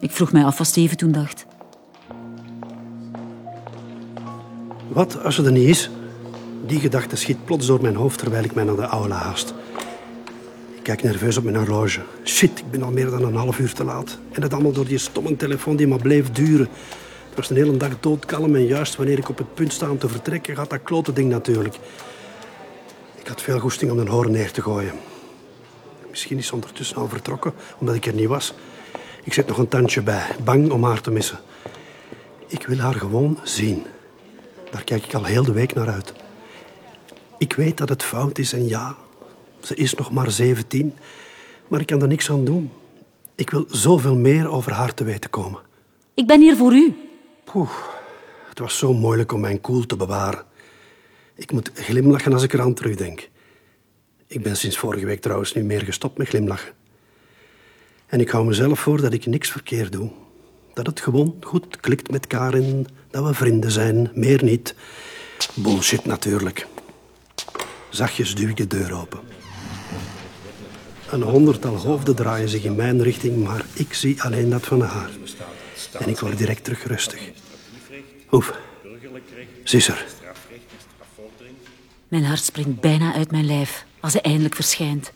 Ik 0.00 0.10
vroeg 0.10 0.32
mij 0.32 0.44
af 0.44 0.58
wat 0.58 0.66
Steven 0.66 0.96
toen 0.96 1.12
dacht. 1.12 1.46
Wat 4.88 5.24
als 5.24 5.34
ze 5.34 5.44
er 5.44 5.52
niet 5.52 5.68
is? 5.68 5.90
Die 6.68 6.80
gedachte 6.80 7.16
schiet 7.16 7.44
plots 7.44 7.66
door 7.66 7.82
mijn 7.82 7.96
hoofd 7.96 8.18
terwijl 8.18 8.44
ik 8.44 8.54
mij 8.54 8.64
naar 8.64 8.76
de 8.76 8.82
aula 8.82 9.16
haast. 9.16 9.54
Ik 10.76 10.82
kijk 10.82 11.02
nerveus 11.02 11.36
op 11.36 11.44
mijn 11.44 11.56
horloge. 11.56 12.00
Shit, 12.24 12.58
ik 12.58 12.70
ben 12.70 12.82
al 12.82 12.90
meer 12.90 13.10
dan 13.10 13.22
een 13.24 13.34
half 13.34 13.58
uur 13.58 13.72
te 13.72 13.84
laat. 13.84 14.18
En 14.32 14.40
dat 14.40 14.52
allemaal 14.52 14.72
door 14.72 14.86
die 14.86 14.98
stomme 14.98 15.36
telefoon 15.36 15.76
die 15.76 15.86
maar 15.86 15.98
bleef 15.98 16.30
duren. 16.30 16.68
Het 17.28 17.36
was 17.36 17.50
een 17.50 17.56
hele 17.56 17.76
dag 17.76 18.00
doodkalm 18.00 18.54
en 18.54 18.66
juist 18.66 18.96
wanneer 18.96 19.18
ik 19.18 19.28
op 19.28 19.38
het 19.38 19.54
punt 19.54 19.72
sta 19.72 19.90
om 19.90 19.98
te 19.98 20.08
vertrekken, 20.08 20.56
gaat 20.56 20.70
dat 20.70 20.82
klote 20.82 21.12
ding 21.12 21.30
natuurlijk. 21.30 21.74
Ik 23.14 23.26
had 23.26 23.42
veel 23.42 23.58
goesting 23.58 23.90
om 23.90 23.98
een 23.98 24.08
hoorn 24.08 24.30
neer 24.30 24.52
te 24.52 24.62
gooien. 24.62 24.94
Misschien 26.10 26.38
is 26.38 26.46
ze 26.46 26.54
ondertussen 26.54 26.96
al 26.96 27.08
vertrokken, 27.08 27.52
omdat 27.78 27.94
ik 27.94 28.06
er 28.06 28.14
niet 28.14 28.28
was. 28.28 28.54
Ik 29.24 29.32
zet 29.32 29.46
nog 29.46 29.58
een 29.58 29.68
tandje 29.68 30.02
bij, 30.02 30.26
bang 30.44 30.70
om 30.70 30.84
haar 30.84 31.00
te 31.00 31.10
missen. 31.10 31.38
Ik 32.46 32.66
wil 32.66 32.78
haar 32.78 32.94
gewoon 32.94 33.38
zien. 33.42 33.86
Daar 34.70 34.84
kijk 34.84 35.04
ik 35.04 35.14
al 35.14 35.24
heel 35.24 35.44
de 35.44 35.52
week 35.52 35.74
naar 35.74 35.88
uit. 35.88 36.12
Ik 37.38 37.52
weet 37.52 37.76
dat 37.76 37.88
het 37.88 38.02
fout 38.02 38.38
is 38.38 38.52
en 38.52 38.68
ja, 38.68 38.96
ze 39.60 39.74
is 39.74 39.94
nog 39.94 40.10
maar 40.12 40.30
17, 40.30 40.94
maar 41.68 41.80
ik 41.80 41.86
kan 41.86 42.02
er 42.02 42.08
niks 42.08 42.30
aan 42.30 42.44
doen. 42.44 42.70
Ik 43.34 43.50
wil 43.50 43.64
zoveel 43.68 44.16
meer 44.16 44.48
over 44.48 44.72
haar 44.72 44.94
te 44.94 45.04
weten 45.04 45.30
komen. 45.30 45.60
Ik 46.14 46.26
ben 46.26 46.40
hier 46.40 46.56
voor 46.56 46.72
u. 46.72 46.94
Poeh, 47.44 47.70
het 48.48 48.58
was 48.58 48.78
zo 48.78 48.92
moeilijk 48.92 49.32
om 49.32 49.40
mijn 49.40 49.60
koel 49.60 49.86
te 49.86 49.96
bewaren. 49.96 50.44
Ik 51.34 51.52
moet 51.52 51.70
glimlachen 51.74 52.32
als 52.32 52.42
ik 52.42 52.52
eraan 52.52 52.74
terugdenk. 52.74 53.28
Ik 54.26 54.42
ben 54.42 54.56
sinds 54.56 54.78
vorige 54.78 55.06
week 55.06 55.20
trouwens 55.20 55.54
niet 55.54 55.64
meer 55.64 55.82
gestopt 55.82 56.18
met 56.18 56.28
glimlachen. 56.28 56.72
En 58.06 58.20
ik 58.20 58.28
hou 58.28 58.46
mezelf 58.46 58.80
voor 58.80 59.00
dat 59.00 59.12
ik 59.12 59.26
niks 59.26 59.50
verkeerd 59.50 59.92
doe. 59.92 60.10
Dat 60.74 60.86
het 60.86 61.00
gewoon 61.00 61.36
goed 61.40 61.80
klikt 61.80 62.10
met 62.10 62.26
Karin, 62.26 62.86
dat 63.10 63.26
we 63.26 63.34
vrienden 63.34 63.70
zijn, 63.70 64.10
meer 64.14 64.44
niet. 64.44 64.74
Bullshit 65.54 66.04
natuurlijk. 66.04 66.66
Zachtjes 67.90 68.34
duw 68.34 68.48
ik 68.48 68.56
de 68.56 68.66
deur 68.66 68.92
open. 68.92 69.20
Een 71.10 71.22
honderdtal 71.22 71.76
hoofden 71.76 72.16
draaien 72.16 72.48
zich 72.48 72.64
in 72.64 72.74
mijn 72.74 73.02
richting, 73.02 73.44
maar 73.44 73.64
ik 73.72 73.94
zie 73.94 74.22
alleen 74.22 74.50
dat 74.50 74.66
van 74.66 74.80
haar. 74.80 75.10
En 75.92 76.08
ik 76.08 76.18
word 76.18 76.38
direct 76.38 76.64
terug 76.64 76.86
rustig. 76.86 77.30
Oef, 78.30 78.58
ze. 79.64 80.04
Mijn 82.08 82.24
hart 82.24 82.44
springt 82.44 82.80
bijna 82.80 83.14
uit 83.14 83.30
mijn 83.30 83.46
lijf 83.46 83.84
als 84.00 84.12
hij 84.12 84.22
eindelijk 84.22 84.54
verschijnt. 84.54 85.12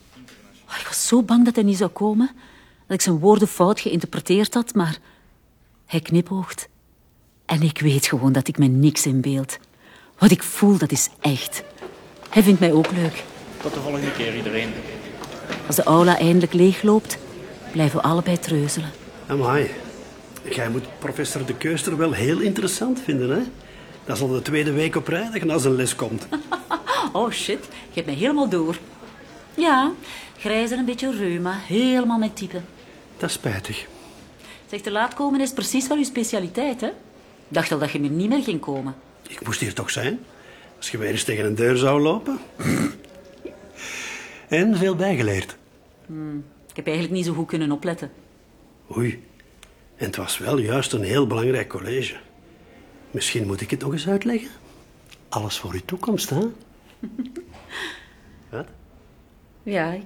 Oh, 0.68 0.78
ik 0.80 0.86
was 0.86 1.06
zo 1.06 1.22
bang 1.22 1.44
dat 1.44 1.54
hij 1.54 1.64
niet 1.64 1.76
zou 1.76 1.90
komen, 1.90 2.30
dat 2.86 2.96
ik 2.96 3.02
zijn 3.02 3.18
woorden 3.18 3.48
fout 3.48 3.80
geïnterpreteerd 3.80 4.54
had, 4.54 4.74
maar 4.74 4.98
hij 5.86 6.00
knipoogt. 6.00 6.68
En 7.46 7.62
ik 7.62 7.80
weet 7.80 8.06
gewoon 8.06 8.32
dat 8.32 8.48
ik 8.48 8.58
me 8.58 8.66
niks 8.66 9.06
inbeeld. 9.06 9.58
Wat 10.18 10.30
ik 10.30 10.42
voel, 10.42 10.78
dat 10.78 10.92
is 10.92 11.08
echt. 11.20 11.62
Hij 12.32 12.42
vindt 12.42 12.60
mij 12.60 12.72
ook 12.72 12.90
leuk. 12.90 13.24
Tot 13.62 13.74
de 13.74 13.80
volgende 13.80 14.12
keer, 14.12 14.36
iedereen. 14.36 14.72
Als 15.66 15.76
de 15.76 15.82
aula 15.82 16.18
eindelijk 16.18 16.52
leegloopt, 16.52 17.18
blijven 17.72 18.00
we 18.00 18.06
allebei 18.06 18.38
treuzelen. 18.38 18.90
Amai, 19.26 19.70
jij 20.50 20.68
moet 20.68 20.98
professor 20.98 21.46
De 21.46 21.54
Keuster 21.54 21.96
wel 21.96 22.12
heel 22.12 22.40
interessant 22.40 23.00
vinden, 23.04 23.30
hè? 23.30 23.42
Dat 24.04 24.16
is 24.16 24.22
al 24.22 24.28
de 24.28 24.42
tweede 24.42 24.72
week 24.72 24.96
op 24.96 25.08
rij 25.08 25.24
dat 25.32 25.40
je 25.40 25.44
naar 25.44 25.60
zijn 25.60 25.74
les 25.74 25.94
komt. 25.94 26.26
Oh 27.12 27.30
shit, 27.30 27.64
je 27.64 27.94
hebt 27.94 28.06
mij 28.06 28.14
helemaal 28.14 28.48
door. 28.48 28.78
Ja, 29.54 29.92
grijs 30.38 30.70
en 30.70 30.78
een 30.78 30.84
beetje 30.84 31.16
reuma, 31.16 31.58
helemaal 31.66 32.18
met 32.18 32.36
type. 32.36 32.60
Dat 33.16 33.28
is 33.28 33.34
spijtig. 33.34 33.86
Zeg, 34.70 34.80
te 34.80 34.90
laat 34.90 35.14
komen 35.14 35.40
is 35.40 35.52
precies 35.52 35.88
wel 35.88 35.96
uw 35.96 36.04
specialiteit, 36.04 36.80
hè? 36.80 36.86
Ik 36.86 36.92
dacht 37.48 37.72
al 37.72 37.78
dat 37.78 37.90
je 37.90 37.98
nu 37.98 38.08
niet 38.08 38.28
meer 38.28 38.42
ging 38.42 38.60
komen. 38.60 38.94
Ik 39.28 39.46
moest 39.46 39.60
hier 39.60 39.74
toch 39.74 39.90
zijn? 39.90 40.20
Als 40.82 40.90
je 40.90 40.98
weer 40.98 41.10
eens 41.10 41.24
tegen 41.24 41.44
een 41.44 41.54
deur 41.54 41.76
zou 41.76 42.00
lopen. 42.00 42.38
en 44.48 44.76
veel 44.76 44.96
bijgeleerd. 44.96 45.56
Ik 46.68 46.76
heb 46.76 46.86
eigenlijk 46.86 47.16
niet 47.16 47.24
zo 47.24 47.32
goed 47.32 47.46
kunnen 47.46 47.72
opletten. 47.72 48.10
Oei. 48.96 49.24
En 49.96 50.06
het 50.06 50.16
was 50.16 50.38
wel 50.38 50.58
juist 50.58 50.92
een 50.92 51.02
heel 51.02 51.26
belangrijk 51.26 51.68
college. 51.68 52.16
Misschien 53.10 53.46
moet 53.46 53.60
ik 53.60 53.70
het 53.70 53.80
nog 53.80 53.92
eens 53.92 54.08
uitleggen. 54.08 54.50
Alles 55.28 55.58
voor 55.58 55.72
uw 55.72 55.80
toekomst, 55.84 56.30
hè? 56.30 56.40
Wat? 58.50 58.66
Ja, 59.62 59.92
ik, 59.92 60.02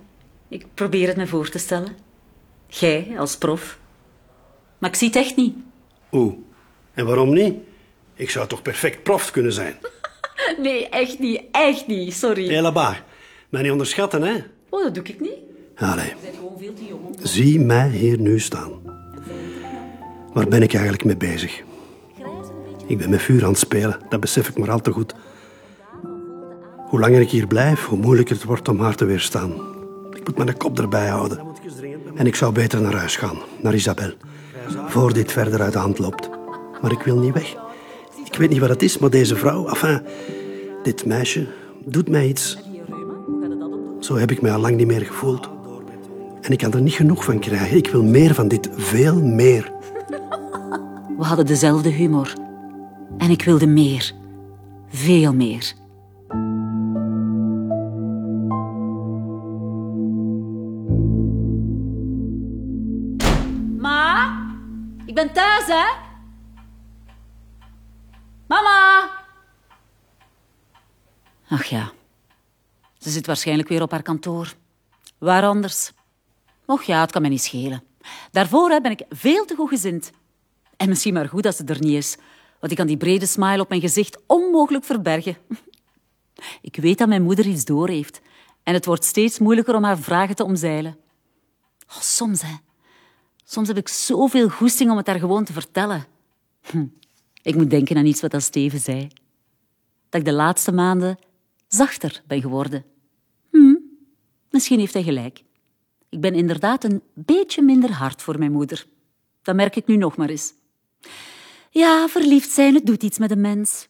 ik 0.49 0.67
probeer 0.75 1.09
het 1.09 1.17
me 1.17 1.27
voor 1.27 1.49
te 1.49 1.59
stellen. 1.59 1.97
Jij 2.67 3.15
als 3.19 3.39
prof. 3.39 3.79
Maar 4.79 4.91
ik 4.91 4.97
zie 4.97 5.09
het 5.09 5.17
echt 5.17 5.37
niet. 5.37 5.57
Oeh. 6.13 6.35
En 6.95 7.07
waarom 7.07 7.33
niet? 7.33 7.55
Ik 8.15 8.31
zou 8.31 8.47
toch 8.47 8.63
perfect 8.63 9.03
prof 9.03 9.31
kunnen 9.31 9.53
zijn. 9.53 9.77
Nee, 10.63 10.89
echt 10.89 11.19
niet, 11.19 11.43
echt 11.51 11.87
niet, 11.87 12.15
sorry. 12.15 12.49
Hé, 12.49 12.61
là 12.61 12.97
Mij 13.49 13.63
niet 13.63 13.71
onderschatten, 13.71 14.23
hè? 14.23 14.35
Oh, 14.69 14.83
dat 14.83 14.95
doe 14.95 15.05
ik 15.05 15.21
niet. 15.21 15.39
Allee. 15.77 16.05
Je 16.07 16.15
bent 16.23 16.35
gewoon 16.37 16.59
veel 16.59 16.75
te 16.75 16.85
jong. 16.85 17.17
Zie 17.23 17.61
mij 17.61 17.89
hier 17.89 18.19
nu 18.19 18.39
staan. 18.39 18.73
Waar 20.33 20.49
ben 20.49 20.63
ik 20.63 20.73
eigenlijk 20.73 21.05
mee 21.05 21.17
bezig? 21.17 21.63
Ik 22.87 22.99
ben 22.99 23.11
met 23.11 23.23
vuur 23.23 23.43
aan 23.45 23.51
het 23.51 23.59
spelen, 23.59 23.99
dat 24.09 24.21
besef 24.21 24.49
ik 24.49 24.59
maar 24.59 24.71
al 24.71 24.81
te 24.81 24.93
goed. 24.93 25.15
Hoe 26.77 27.01
langer 27.01 27.21
ik 27.21 27.31
hier 27.31 27.47
blijf, 27.47 27.85
hoe 27.85 27.99
moeilijker 27.99 28.35
het 28.35 28.45
wordt 28.45 28.69
om 28.69 28.81
haar 28.81 28.95
te 28.95 29.05
weerstaan. 29.05 29.53
Ik 30.13 30.27
moet 30.27 30.37
mijn 30.37 30.57
kop 30.57 30.79
erbij 30.79 31.09
houden. 31.09 31.41
En 32.15 32.27
ik 32.27 32.35
zou 32.35 32.53
beter 32.53 32.81
naar 32.81 32.95
huis 32.95 33.17
gaan, 33.17 33.39
naar 33.63 33.75
Isabel. 33.75 34.13
Voor 34.87 35.13
dit 35.13 35.33
verder 35.33 35.63
uit 35.63 35.73
de 35.73 35.79
hand 35.79 35.99
loopt. 35.99 36.31
Maar 36.83 36.93
ik 36.93 37.03
wil 37.03 37.19
niet 37.19 37.35
weg. 37.35 37.66
Ik 38.37 38.43
weet 38.43 38.51
niet 38.51 38.61
wat 38.61 38.69
het 38.69 38.83
is, 38.83 38.99
maar 38.99 39.11
deze 39.11 39.37
vrouw, 39.37 39.67
enfin, 39.69 40.03
dit 40.83 41.07
meisje, 41.07 41.47
doet 41.85 42.09
mij 42.09 42.29
iets. 42.29 42.59
Zo 44.01 44.17
heb 44.17 44.31
ik 44.31 44.43
mij 44.43 44.53
al 44.53 44.61
lang 44.61 44.77
niet 44.77 44.87
meer 44.87 45.01
gevoeld. 45.01 45.49
En 46.41 46.53
ik 46.53 46.59
kan 46.59 46.73
er 46.73 46.81
niet 46.81 46.95
genoeg 46.95 47.25
van 47.25 47.39
krijgen. 47.39 47.77
Ik 47.77 47.89
wil 47.89 48.03
meer 48.03 48.35
van 48.35 48.49
dit, 48.49 48.69
veel 48.77 49.23
meer. 49.23 49.73
We 51.19 51.25
hadden 51.25 51.47
dezelfde 51.47 51.89
humor. 51.89 52.33
En 53.19 53.31
ik 53.31 53.43
wilde 53.43 53.67
meer. 53.67 54.13
Veel 54.89 55.35
meer. 55.35 55.73
Ma, 63.79 64.33
ik 65.07 65.15
ben 65.15 65.33
thuis, 65.33 65.67
hè? 65.67 66.06
Mama! 68.47 69.11
Ach 71.49 71.65
ja, 71.65 71.93
ze 72.99 73.11
zit 73.11 73.27
waarschijnlijk 73.27 73.69
weer 73.69 73.83
op 73.83 73.91
haar 73.91 74.03
kantoor. 74.03 74.55
Waar 75.19 75.45
anders? 75.45 75.93
Och 76.65 76.83
ja, 76.83 77.01
het 77.01 77.13
kan 77.13 77.23
me 77.23 77.29
niet 77.29 77.43
schelen. 77.43 77.83
Daarvoor 78.31 78.81
ben 78.81 78.91
ik 78.91 79.03
veel 79.09 79.45
te 79.45 79.55
goed 79.55 79.69
gezind. 79.69 80.11
En 80.77 80.89
misschien 80.89 81.15
maar 81.15 81.29
goed 81.29 81.43
dat 81.43 81.57
ze 81.57 81.65
er 81.65 81.81
niet 81.81 81.97
is, 81.97 82.17
want 82.61 82.73
ik 82.73 82.79
kan 82.79 82.87
die 82.87 82.97
brede 82.97 83.27
smile 83.27 83.61
op 83.61 83.69
mijn 83.69 83.81
gezicht 83.81 84.19
onmogelijk 84.27 84.85
verbergen. 84.85 85.37
Ik 86.61 86.77
weet 86.77 86.99
dat 86.99 87.09
mijn 87.09 87.23
moeder 87.23 87.47
iets 87.47 87.65
door 87.65 87.89
heeft 87.89 88.21
en 88.63 88.75
het 88.75 88.87
wordt 88.87 89.05
steeds 89.05 89.39
moeilijker 89.39 89.75
om 89.75 89.85
haar 89.85 89.99
vragen 89.99 90.37
te 90.37 90.45
omzeilen. 90.45 90.99
Oh, 91.89 92.01
soms, 92.01 92.43
hè. 92.43 92.55
Soms 93.45 93.69
heb 93.69 93.77
ik 93.77 93.89
zoveel 93.89 94.49
goesting 94.49 94.91
om 94.91 94.97
het 94.97 95.07
haar 95.07 95.19
gewoon 95.19 95.45
te 95.45 95.53
vertellen. 95.53 96.07
Hm. 96.63 96.87
Ik 97.47 97.55
moet 97.55 97.71
denken 97.71 97.97
aan 97.97 98.07
iets 98.07 98.21
wat 98.21 98.43
Steven 98.43 98.81
zei. 98.81 99.09
Dat 100.09 100.21
ik 100.21 100.27
de 100.27 100.33
laatste 100.33 100.73
maanden 100.73 101.19
zachter 101.69 102.23
ben 102.27 102.41
geworden. 102.41 102.85
Hm. 103.51 103.75
Misschien 104.51 104.79
heeft 104.79 104.93
hij 104.93 105.03
gelijk. 105.03 105.43
Ik 106.09 106.21
ben 106.21 106.35
inderdaad 106.35 106.85
een 106.85 107.03
beetje 107.15 107.63
minder 107.63 107.93
hard 107.93 108.23
voor 108.23 108.39
mijn 108.39 108.53
moeder. 108.53 108.87
Dat 109.43 109.55
merk 109.55 109.77
ik 109.77 109.87
nu 109.87 109.97
nog 109.97 110.17
maar 110.17 110.29
eens. 110.29 110.55
Ja, 111.71 112.09
verliefd 112.09 112.51
zijn, 112.51 112.75
het 112.75 112.87
doet 112.87 113.03
iets 113.03 113.19
met 113.19 113.31
een 113.31 113.41
mens. 113.41 113.89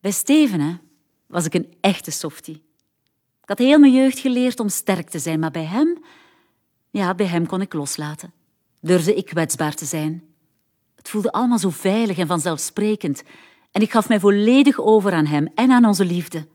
Bij 0.00 0.10
Steven 0.10 0.60
hè, 0.60 0.74
was 1.26 1.44
ik 1.44 1.54
een 1.54 1.74
echte 1.80 2.10
softie. 2.10 2.62
Ik 3.42 3.48
had 3.48 3.58
heel 3.58 3.78
mijn 3.78 3.92
jeugd 3.92 4.18
geleerd 4.18 4.60
om 4.60 4.68
sterk 4.68 5.08
te 5.08 5.18
zijn, 5.18 5.38
maar 5.38 5.50
bij 5.50 5.64
hem, 5.64 5.98
ja, 6.90 7.14
bij 7.14 7.26
hem 7.26 7.46
kon 7.46 7.60
ik 7.60 7.72
loslaten. 7.72 8.32
Durfde 8.80 9.14
ik 9.14 9.24
kwetsbaar 9.24 9.74
te 9.74 9.84
zijn. 9.84 10.35
Het 11.06 11.14
voelde 11.14 11.32
allemaal 11.32 11.58
zo 11.58 11.70
veilig 11.70 12.18
en 12.18 12.26
vanzelfsprekend. 12.26 13.22
En 13.70 13.82
ik 13.82 13.90
gaf 13.90 14.08
mij 14.08 14.20
volledig 14.20 14.80
over 14.80 15.12
aan 15.12 15.26
hem 15.26 15.48
en 15.54 15.70
aan 15.70 15.84
onze 15.84 16.04
liefde. 16.04 16.46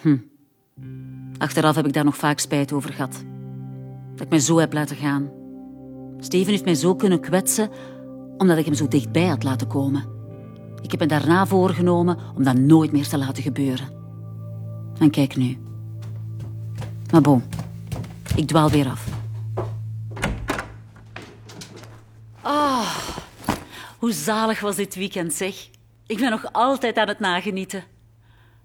Hm. 0.00 0.16
Achteraf 1.38 1.76
heb 1.76 1.86
ik 1.86 1.92
daar 1.92 2.04
nog 2.04 2.16
vaak 2.16 2.38
spijt 2.38 2.72
over 2.72 2.92
gehad. 2.92 3.24
Dat 4.14 4.20
ik 4.20 4.28
mij 4.28 4.38
zo 4.38 4.58
heb 4.58 4.72
laten 4.72 4.96
gaan. 4.96 5.30
Steven 6.18 6.50
heeft 6.50 6.64
mij 6.64 6.74
zo 6.74 6.94
kunnen 6.94 7.20
kwetsen 7.20 7.70
omdat 8.36 8.58
ik 8.58 8.64
hem 8.64 8.74
zo 8.74 8.88
dichtbij 8.88 9.26
had 9.26 9.42
laten 9.42 9.66
komen. 9.66 10.04
Ik 10.82 10.90
heb 10.90 11.00
me 11.00 11.06
daarna 11.06 11.46
voorgenomen 11.46 12.18
om 12.36 12.44
dat 12.44 12.56
nooit 12.56 12.92
meer 12.92 13.08
te 13.08 13.18
laten 13.18 13.42
gebeuren. 13.42 13.88
En 14.98 15.10
kijk 15.10 15.36
nu. 15.36 15.58
Maar 17.12 17.20
bon, 17.20 17.42
ik 18.36 18.46
dwaal 18.46 18.70
weer 18.70 18.88
af. 18.88 19.15
Hoe 23.98 24.12
zalig 24.12 24.60
was 24.60 24.76
dit 24.76 24.94
weekend, 24.94 25.32
zeg. 25.34 25.68
Ik 26.06 26.18
ben 26.18 26.30
nog 26.30 26.52
altijd 26.52 26.96
aan 26.96 27.08
het 27.08 27.18
nagenieten. 27.18 27.84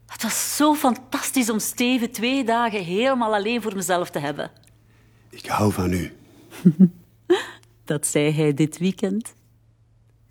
Het 0.08 0.24
was 0.24 0.56
zo 0.56 0.74
fantastisch 0.74 1.50
om 1.50 1.60
Steven 1.60 2.12
twee 2.12 2.44
dagen 2.44 2.84
helemaal 2.84 3.34
alleen 3.34 3.62
voor 3.62 3.76
mezelf 3.76 4.10
te 4.10 4.20
hebben. 4.20 4.52
Ik 5.30 5.46
hou 5.46 5.72
van 5.72 5.91
u. 5.91 6.13
Dat 7.86 8.08
zei 8.08 8.32
hij 8.32 8.54
dit 8.54 8.78
weekend. 8.78 9.36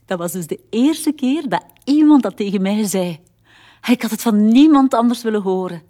Dat 0.05 0.19
was 0.19 0.33
dus 0.33 0.47
de 0.47 0.61
eerste 0.71 1.13
keer 1.13 1.49
dat 1.49 1.65
iemand 1.85 2.23
dat 2.23 2.37
tegen 2.37 2.63
mij 2.63 2.85
zei. 2.85 3.21
Ik 3.89 4.03
had 4.03 4.11
het 4.11 4.23
van 4.23 4.49
niemand 4.49 4.95
anders 4.95 5.23
willen 5.23 5.43
horen. 5.43 5.83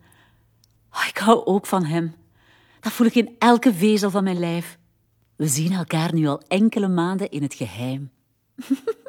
Oh, 0.92 1.07
ik 1.09 1.18
hou 1.18 1.44
ook 1.44 1.66
van 1.66 1.85
hem. 1.85 2.14
Dat 2.81 2.92
voel 2.92 3.07
ik 3.07 3.14
in 3.14 3.35
elke 3.38 3.75
vezel 3.75 4.11
van 4.11 4.25
mijn 4.25 4.38
lijf. 4.38 4.79
We 5.37 5.46
zien 5.46 5.73
elkaar 5.73 6.14
nu 6.14 6.27
al 6.27 6.42
enkele 6.49 6.88
maanden 6.88 7.31
in 7.31 7.42
het 7.42 7.55
geheim. 7.55 8.11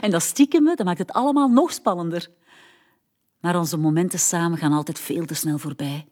en 0.00 0.10
dat 0.10 0.22
stiekem, 0.22 0.64
dat 0.64 0.84
maakt 0.84 0.98
het 0.98 1.12
allemaal 1.12 1.48
nog 1.48 1.72
spannender. 1.72 2.28
Maar 3.40 3.58
onze 3.58 3.76
momenten 3.76 4.18
samen 4.18 4.58
gaan 4.58 4.72
altijd 4.72 4.98
veel 4.98 5.24
te 5.24 5.34
snel 5.34 5.58
voorbij. 5.58 6.06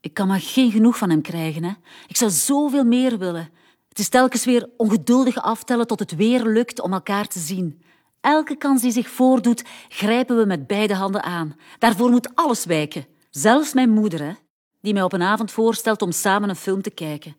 Ik 0.00 0.14
kan 0.14 0.26
maar 0.26 0.40
geen 0.40 0.70
genoeg 0.70 0.98
van 0.98 1.10
hem 1.10 1.22
krijgen. 1.22 1.64
Hè? 1.64 1.72
Ik 2.06 2.16
zou 2.16 2.30
zoveel 2.30 2.84
meer 2.84 3.18
willen. 3.18 3.50
Het 3.88 3.98
is 3.98 4.08
telkens 4.08 4.44
weer 4.44 4.70
ongeduldig 4.76 5.42
aftellen 5.42 5.86
tot 5.86 5.98
het 5.98 6.16
weer 6.16 6.44
lukt 6.44 6.80
om 6.80 6.92
elkaar 6.92 7.26
te 7.26 7.38
zien. 7.38 7.82
Elke 8.20 8.56
kans 8.56 8.82
die 8.82 8.90
zich 8.90 9.08
voordoet, 9.08 9.64
grijpen 9.88 10.36
we 10.36 10.44
met 10.44 10.66
beide 10.66 10.94
handen 10.94 11.22
aan. 11.22 11.56
Daarvoor 11.78 12.10
moet 12.10 12.34
alles 12.34 12.64
wijken. 12.64 13.06
Zelfs 13.30 13.72
mijn 13.72 13.90
moeder, 13.90 14.22
hè, 14.22 14.32
die 14.80 14.92
mij 14.92 15.02
op 15.02 15.12
een 15.12 15.22
avond 15.22 15.52
voorstelt 15.52 16.02
om 16.02 16.12
samen 16.12 16.48
een 16.48 16.56
film 16.56 16.82
te 16.82 16.90
kijken. 16.90 17.36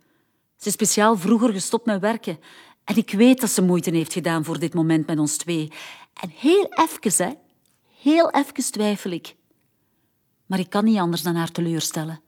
Ze 0.58 0.68
is 0.68 0.74
speciaal 0.74 1.18
vroeger 1.18 1.52
gestopt 1.52 1.86
met 1.86 2.02
werken. 2.02 2.40
En 2.90 2.96
ik 2.96 3.12
weet 3.12 3.42
dat 3.42 3.50
ze 3.50 3.62
moeite 3.62 3.90
heeft 3.92 4.14
gedaan 4.14 4.44
voor 4.44 4.60
dit 4.60 4.74
moment 4.74 5.08
met 5.08 5.20
ons 5.20 5.38
twee. 5.38 5.72
En 6.22 6.32
heel 6.36 6.74
even, 6.74 7.26
hè. 7.26 7.34
Heel 8.02 8.32
even 8.32 8.72
twijfel 8.72 9.12
ik. 9.12 9.36
Maar 10.46 10.60
ik 10.60 10.70
kan 10.70 10.84
niet 10.84 10.98
anders 10.98 11.22
dan 11.22 11.36
haar 11.36 11.52
teleurstellen. 11.52 12.22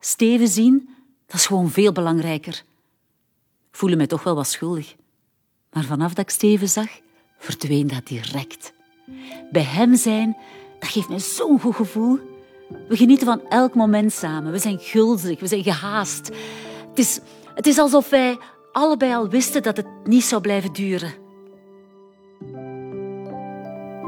Steven 0.00 0.48
zien, 0.48 0.88
dat 1.26 1.36
is 1.36 1.46
gewoon 1.46 1.70
veel 1.70 1.92
belangrijker. 1.92 2.64
Ik 3.70 3.76
voelde 3.76 3.96
mij 3.96 4.06
toch 4.06 4.22
wel 4.22 4.34
wat 4.34 4.46
schuldig. 4.46 4.94
Maar 5.72 5.84
vanaf 5.84 6.14
dat 6.14 6.24
ik 6.24 6.30
Steven 6.30 6.68
zag, 6.68 6.88
verdween 7.38 7.86
dat 7.86 8.06
direct. 8.06 8.72
Bij 9.50 9.62
hem 9.62 9.96
zijn, 9.96 10.36
dat 10.78 10.88
geeft 10.88 11.08
mij 11.08 11.20
zo'n 11.20 11.60
goed 11.60 11.74
gevoel. 11.74 12.18
We 12.88 12.96
genieten 12.96 13.26
van 13.26 13.48
elk 13.48 13.74
moment 13.74 14.12
samen. 14.12 14.52
We 14.52 14.58
zijn 14.58 14.78
gulzig, 14.78 15.40
we 15.40 15.46
zijn 15.46 15.62
gehaast. 15.62 16.30
Het 16.88 16.98
is, 16.98 17.20
het 17.54 17.66
is 17.66 17.78
alsof 17.78 18.08
wij 18.08 18.38
allebei 18.74 19.14
al 19.14 19.28
wisten 19.28 19.62
dat 19.62 19.76
het 19.76 19.86
niet 20.04 20.24
zou 20.24 20.40
blijven 20.40 20.72
duren. 20.72 21.12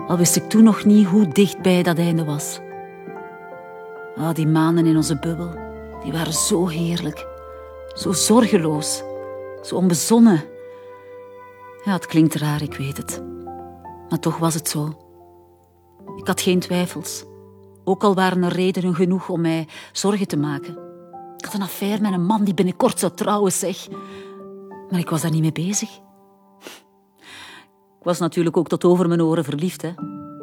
Al 0.06 0.16
wist 0.16 0.36
ik 0.36 0.48
toen 0.48 0.64
nog 0.64 0.84
niet 0.84 1.06
hoe 1.06 1.28
dichtbij 1.28 1.82
dat 1.82 1.98
einde 1.98 2.24
was. 2.24 2.60
Ah, 4.16 4.34
die 4.34 4.46
maanden 4.46 4.86
in 4.86 4.96
onze 4.96 5.18
bubbel, 5.18 5.50
die 6.02 6.12
waren 6.12 6.32
zo 6.32 6.66
heerlijk. 6.66 7.26
Zo 7.94 8.12
zorgeloos. 8.12 9.02
Zo 9.62 9.74
onbezonnen. 9.74 10.44
Ja, 11.84 11.92
het 11.92 12.06
klinkt 12.06 12.34
raar, 12.34 12.62
ik 12.62 12.74
weet 12.74 12.96
het. 12.96 13.22
Maar 14.08 14.18
toch 14.18 14.38
was 14.38 14.54
het 14.54 14.68
zo. 14.68 14.96
Ik 16.16 16.26
had 16.26 16.40
geen 16.40 16.60
twijfels. 16.60 17.24
Ook 17.84 18.02
al 18.02 18.14
waren 18.14 18.42
er 18.42 18.52
redenen 18.52 18.94
genoeg 18.94 19.28
om 19.28 19.40
mij 19.40 19.68
zorgen 19.92 20.26
te 20.26 20.36
maken. 20.36 20.78
Ik 21.36 21.44
had 21.44 21.54
een 21.54 21.62
affaire 21.62 22.02
met 22.02 22.12
een 22.12 22.24
man 22.24 22.44
die 22.44 22.54
binnenkort 22.54 22.98
zou 22.98 23.12
trouwen, 23.14 23.52
zeg. 23.52 23.88
Maar 24.90 25.00
ik 25.00 25.10
was 25.10 25.22
daar 25.22 25.30
niet 25.30 25.40
mee 25.40 25.66
bezig. 25.66 25.90
Ik 27.98 28.12
was 28.12 28.18
natuurlijk 28.18 28.56
ook 28.56 28.68
tot 28.68 28.84
over 28.84 29.08
mijn 29.08 29.22
oren 29.22 29.44
verliefd. 29.44 29.82
Hè. 29.82 29.94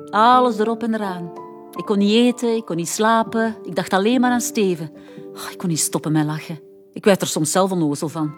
Alles 0.10 0.60
erop 0.60 0.84
en 0.84 0.94
eraan. 0.94 1.32
Ik 1.72 1.86
kon 1.86 1.98
niet 1.98 2.14
eten, 2.14 2.56
ik 2.56 2.66
kon 2.66 2.76
niet 2.76 2.90
slapen. 2.90 3.56
Ik 3.64 3.76
dacht 3.76 3.94
alleen 3.94 4.22
maar 4.22 4.32
aan 4.32 4.42
Steven. 4.42 4.92
Oh, 5.34 5.52
ik 5.52 5.58
kon 5.58 5.70
niet 5.70 5.80
stoppen 5.80 6.12
met 6.12 6.26
lachen. 6.26 6.60
Ik 6.94 7.06
werd 7.06 7.22
er 7.22 7.28
soms 7.28 7.52
zelf 7.52 7.72
onnozel 7.72 8.10
van. 8.10 8.34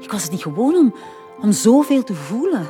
Ik 0.00 0.12
was 0.12 0.22
het 0.22 0.30
niet 0.30 0.42
gewoon 0.42 0.74
om, 0.74 0.94
om 1.40 1.52
zoveel 1.52 2.04
te 2.04 2.14
voelen. 2.14 2.68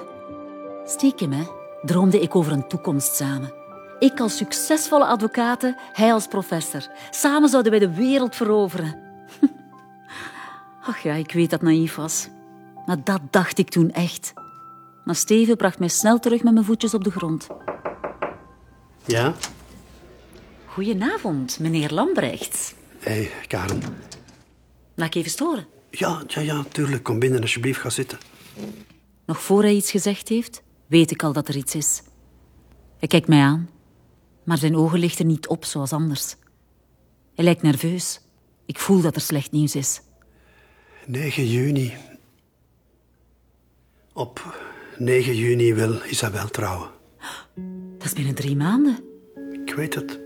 Stiekem, 0.84 1.32
hè, 1.32 1.44
droomde 1.82 2.20
ik 2.20 2.36
over 2.36 2.52
een 2.52 2.68
toekomst 2.68 3.14
samen. 3.14 3.52
Ik 3.98 4.20
als 4.20 4.36
succesvolle 4.36 5.06
advocate, 5.06 5.76
hij 5.92 6.12
als 6.12 6.26
professor. 6.26 6.88
Samen 7.10 7.48
zouden 7.48 7.70
wij 7.70 7.80
de 7.80 7.94
wereld 7.94 8.36
veroveren. 8.36 8.96
Ach 10.88 10.98
ja, 10.98 11.14
ik 11.14 11.32
weet 11.32 11.50
dat 11.50 11.62
naïef 11.62 11.94
was. 11.94 12.28
Maar 12.88 13.04
dat 13.04 13.20
dacht 13.30 13.58
ik 13.58 13.68
toen 13.68 13.90
echt. 13.90 14.32
Maar 15.04 15.14
Steven 15.14 15.56
bracht 15.56 15.78
mij 15.78 15.88
snel 15.88 16.18
terug 16.18 16.42
met 16.42 16.52
mijn 16.52 16.64
voetjes 16.64 16.94
op 16.94 17.04
de 17.04 17.10
grond. 17.10 17.46
Ja? 19.04 19.34
Goedenavond, 20.66 21.58
meneer 21.58 21.92
Lambrechts. 21.92 22.74
Hé, 22.98 23.12
hey, 23.12 23.30
Karen. 23.46 23.82
Laat 24.94 25.06
ik 25.06 25.14
even 25.14 25.30
storen? 25.30 25.66
Ja, 25.90 26.22
ja, 26.26 26.40
ja, 26.40 26.64
tuurlijk. 26.72 27.02
Kom 27.02 27.18
binnen, 27.18 27.40
alsjeblieft. 27.40 27.80
Ga 27.80 27.90
zitten. 27.90 28.18
Nog 29.26 29.42
voor 29.42 29.62
hij 29.62 29.74
iets 29.74 29.90
gezegd 29.90 30.28
heeft, 30.28 30.62
weet 30.86 31.10
ik 31.10 31.22
al 31.22 31.32
dat 31.32 31.48
er 31.48 31.56
iets 31.56 31.74
is. 31.74 32.02
Hij 32.98 33.08
kijkt 33.08 33.28
mij 33.28 33.42
aan, 33.42 33.68
maar 34.44 34.58
zijn 34.58 34.76
ogen 34.76 34.98
lichten 34.98 35.26
niet 35.26 35.48
op 35.48 35.64
zoals 35.64 35.92
anders. 35.92 36.36
Hij 37.34 37.44
lijkt 37.44 37.62
nerveus. 37.62 38.20
Ik 38.66 38.78
voel 38.78 39.00
dat 39.00 39.14
er 39.14 39.20
slecht 39.20 39.50
nieuws 39.50 39.74
is. 39.74 40.00
9 41.06 41.46
juni. 41.46 42.07
Op 44.18 44.56
9 44.96 45.36
juni 45.36 45.74
wil 45.74 45.94
Isabel 46.10 46.48
trouwen. 46.48 46.88
Dat 47.98 48.06
is 48.06 48.12
binnen 48.12 48.34
drie 48.34 48.56
maanden. 48.56 48.98
Ik 49.66 49.74
weet 49.74 49.94
het. 49.94 50.20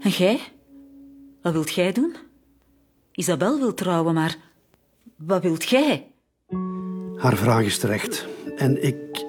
En 0.00 0.10
jij? 0.10 0.40
Wat 1.42 1.52
wilt 1.52 1.70
jij 1.70 1.92
doen? 1.92 2.16
Isabel 3.12 3.58
wil 3.58 3.74
trouwen, 3.74 4.14
maar 4.14 4.36
wat 5.16 5.42
wilt 5.42 5.68
jij? 5.68 6.06
Haar 7.16 7.36
vraag 7.36 7.64
is 7.64 7.78
terecht. 7.78 8.26
En 8.56 8.84
ik 8.84 9.24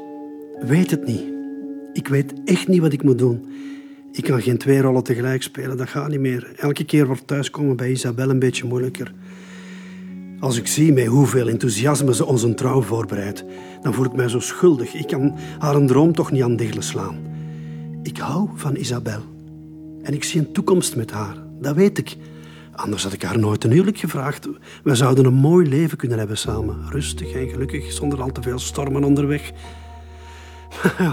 weet 0.61 0.91
het 0.91 1.05
niet. 1.05 1.23
Ik 1.93 2.07
weet 2.07 2.33
echt 2.45 2.67
niet 2.67 2.81
wat 2.81 2.93
ik 2.93 3.03
moet 3.03 3.17
doen. 3.17 3.45
Ik 4.11 4.23
kan 4.23 4.41
geen 4.41 4.57
twee 4.57 4.81
rollen 4.81 5.03
tegelijk 5.03 5.43
spelen, 5.43 5.77
dat 5.77 5.89
gaat 5.89 6.09
niet 6.09 6.19
meer. 6.19 6.53
Elke 6.55 6.83
keer 6.83 7.07
wordt 7.07 7.27
thuiskomen 7.27 7.75
bij 7.75 7.91
Isabel 7.91 8.29
een 8.29 8.39
beetje 8.39 8.65
moeilijker. 8.65 9.13
Als 10.41 10.57
ik 10.57 10.67
zie 10.67 10.93
met 10.93 11.05
hoeveel 11.05 11.47
enthousiasme 11.47 12.13
ze 12.15 12.25
onze 12.25 12.53
trouw 12.53 12.81
voorbereidt, 12.81 13.43
dan 13.81 13.93
voel 13.93 14.05
ik 14.05 14.13
mij 14.13 14.27
zo 14.27 14.39
schuldig. 14.39 14.93
Ik 14.93 15.07
kan 15.07 15.35
haar 15.59 15.75
een 15.75 15.87
droom 15.87 16.13
toch 16.13 16.31
niet 16.31 16.43
aan 16.43 16.55
diggelen 16.55 16.83
slaan. 16.83 17.19
Ik 18.03 18.17
hou 18.17 18.49
van 18.55 18.75
Isabel. 18.75 19.21
En 20.01 20.13
ik 20.13 20.23
zie 20.23 20.39
een 20.39 20.51
toekomst 20.51 20.95
met 20.95 21.11
haar. 21.11 21.35
Dat 21.59 21.75
weet 21.75 21.97
ik. 21.97 22.17
Anders 22.71 23.03
had 23.03 23.13
ik 23.13 23.21
haar 23.21 23.39
nooit 23.39 23.63
een 23.63 23.71
huwelijk 23.71 23.97
gevraagd. 23.97 24.47
We 24.83 24.95
zouden 24.95 25.25
een 25.25 25.33
mooi 25.33 25.69
leven 25.69 25.97
kunnen 25.97 26.17
hebben 26.17 26.37
samen. 26.37 26.89
Rustig 26.89 27.31
en 27.31 27.49
gelukkig, 27.49 27.91
zonder 27.91 28.21
al 28.21 28.31
te 28.31 28.41
veel 28.41 28.59
stormen 28.59 29.03
onderweg. 29.03 29.51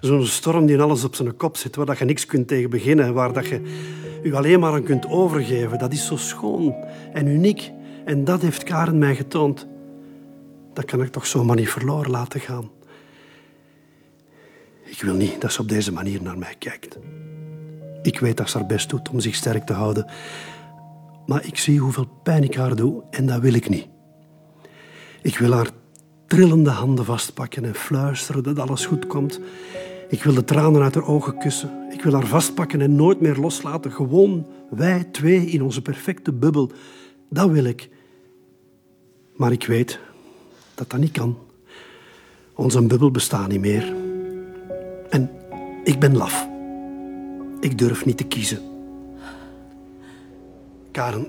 Zo'n 0.00 0.26
storm 0.26 0.66
die 0.66 0.80
alles 0.80 1.04
op 1.04 1.14
zijn 1.14 1.36
kop 1.36 1.56
zit, 1.56 1.76
waar 1.76 1.96
je 1.98 2.04
niks 2.04 2.26
kunt 2.26 2.48
tegen 2.48 2.70
beginnen, 2.70 3.14
waar 3.14 3.32
dat 3.32 3.46
je 3.46 3.60
je 4.22 4.36
alleen 4.36 4.60
maar 4.60 4.72
aan 4.72 4.82
kunt 4.82 5.06
overgeven. 5.06 5.78
Dat 5.78 5.92
is 5.92 6.06
zo 6.06 6.16
schoon 6.16 6.74
en 7.12 7.26
uniek. 7.26 7.72
En 8.04 8.24
dat 8.24 8.42
heeft 8.42 8.62
Karen 8.62 8.98
mij 8.98 9.14
getoond. 9.14 9.66
Dat 10.72 10.84
kan 10.84 11.02
ik 11.02 11.12
toch 11.12 11.26
zomaar 11.26 11.56
niet 11.56 11.68
verloren 11.68 12.10
laten 12.10 12.40
gaan. 12.40 12.70
Ik 14.84 15.02
wil 15.02 15.14
niet 15.14 15.40
dat 15.40 15.52
ze 15.52 15.60
op 15.60 15.68
deze 15.68 15.92
manier 15.92 16.22
naar 16.22 16.38
mij 16.38 16.54
kijkt. 16.58 16.98
Ik 18.02 18.20
weet 18.20 18.36
dat 18.36 18.50
ze 18.50 18.58
haar 18.58 18.66
best 18.66 18.90
doet 18.90 19.08
om 19.08 19.20
zich 19.20 19.34
sterk 19.34 19.66
te 19.66 19.72
houden. 19.72 20.06
Maar 21.26 21.46
ik 21.46 21.58
zie 21.58 21.78
hoeveel 21.78 22.08
pijn 22.22 22.42
ik 22.42 22.54
haar 22.54 22.76
doe 22.76 23.02
en 23.10 23.26
dat 23.26 23.40
wil 23.40 23.54
ik 23.54 23.68
niet. 23.68 23.86
Ik 25.22 25.38
wil 25.38 25.52
haar 25.52 25.70
trillende 26.26 26.70
handen 26.70 27.04
vastpakken 27.04 27.64
en 27.64 27.74
fluisteren 27.74 28.42
dat 28.42 28.58
alles 28.58 28.86
goed 28.86 29.06
komt. 29.06 29.40
Ik 30.10 30.22
wil 30.22 30.34
de 30.34 30.44
tranen 30.44 30.82
uit 30.82 30.94
haar 30.94 31.06
ogen 31.06 31.38
kussen. 31.38 31.92
Ik 31.92 32.02
wil 32.02 32.12
haar 32.12 32.26
vastpakken 32.26 32.80
en 32.80 32.94
nooit 32.94 33.20
meer 33.20 33.36
loslaten. 33.36 33.92
Gewoon 33.92 34.46
wij 34.70 35.04
twee 35.04 35.46
in 35.46 35.62
onze 35.62 35.82
perfecte 35.82 36.32
bubbel. 36.32 36.72
Dat 37.28 37.50
wil 37.50 37.64
ik. 37.64 37.88
Maar 39.36 39.52
ik 39.52 39.66
weet 39.66 39.98
dat 40.74 40.90
dat 40.90 41.00
niet 41.00 41.12
kan. 41.12 41.38
Onze 42.54 42.86
bubbel 42.86 43.10
bestaat 43.10 43.48
niet 43.48 43.60
meer. 43.60 43.94
En 45.08 45.30
ik 45.84 45.98
ben 45.98 46.16
laf. 46.16 46.48
Ik 47.60 47.78
durf 47.78 48.04
niet 48.04 48.16
te 48.16 48.24
kiezen. 48.24 48.62
Karen, 50.90 51.28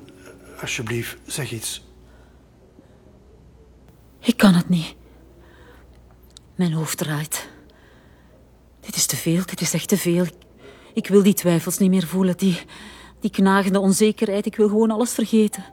alsjeblieft, 0.62 1.18
zeg 1.26 1.52
iets. 1.52 1.86
Ik 4.20 4.38
kan 4.38 4.54
het 4.54 4.70
niet. 4.70 4.96
Mijn 6.56 6.74
hoofd 6.74 6.98
draait. 6.98 7.51
Dit 8.92 9.00
is 9.00 9.06
te 9.06 9.16
veel, 9.16 9.42
dit 9.46 9.62
is 9.62 9.74
echt 9.74 9.88
te 9.88 9.98
veel. 9.98 10.26
Ik 10.94 11.08
wil 11.08 11.24
die 11.24 11.34
twijfels 11.34 11.78
niet 11.78 11.90
meer 11.90 12.08
voelen, 12.08 12.38
die, 12.38 12.60
die 13.20 13.32
knagende 13.32 13.80
onzekerheid. 13.80 14.46
Ik 14.46 14.56
wil 14.56 14.68
gewoon 14.68 14.92
alles 14.92 15.14
vergeten. 15.14 15.64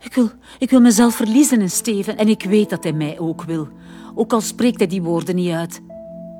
Ik 0.00 0.14
wil, 0.14 0.30
ik 0.58 0.70
wil 0.70 0.80
mezelf 0.80 1.14
verliezen 1.14 1.60
in 1.60 1.70
Steven 1.70 2.16
en 2.16 2.28
ik 2.28 2.42
weet 2.42 2.70
dat 2.70 2.82
hij 2.82 2.92
mij 2.92 3.18
ook 3.18 3.42
wil. 3.42 3.68
Ook 4.14 4.32
al 4.32 4.40
spreekt 4.40 4.78
hij 4.78 4.86
die 4.86 5.02
woorden 5.02 5.34
niet 5.34 5.50
uit. 5.50 5.80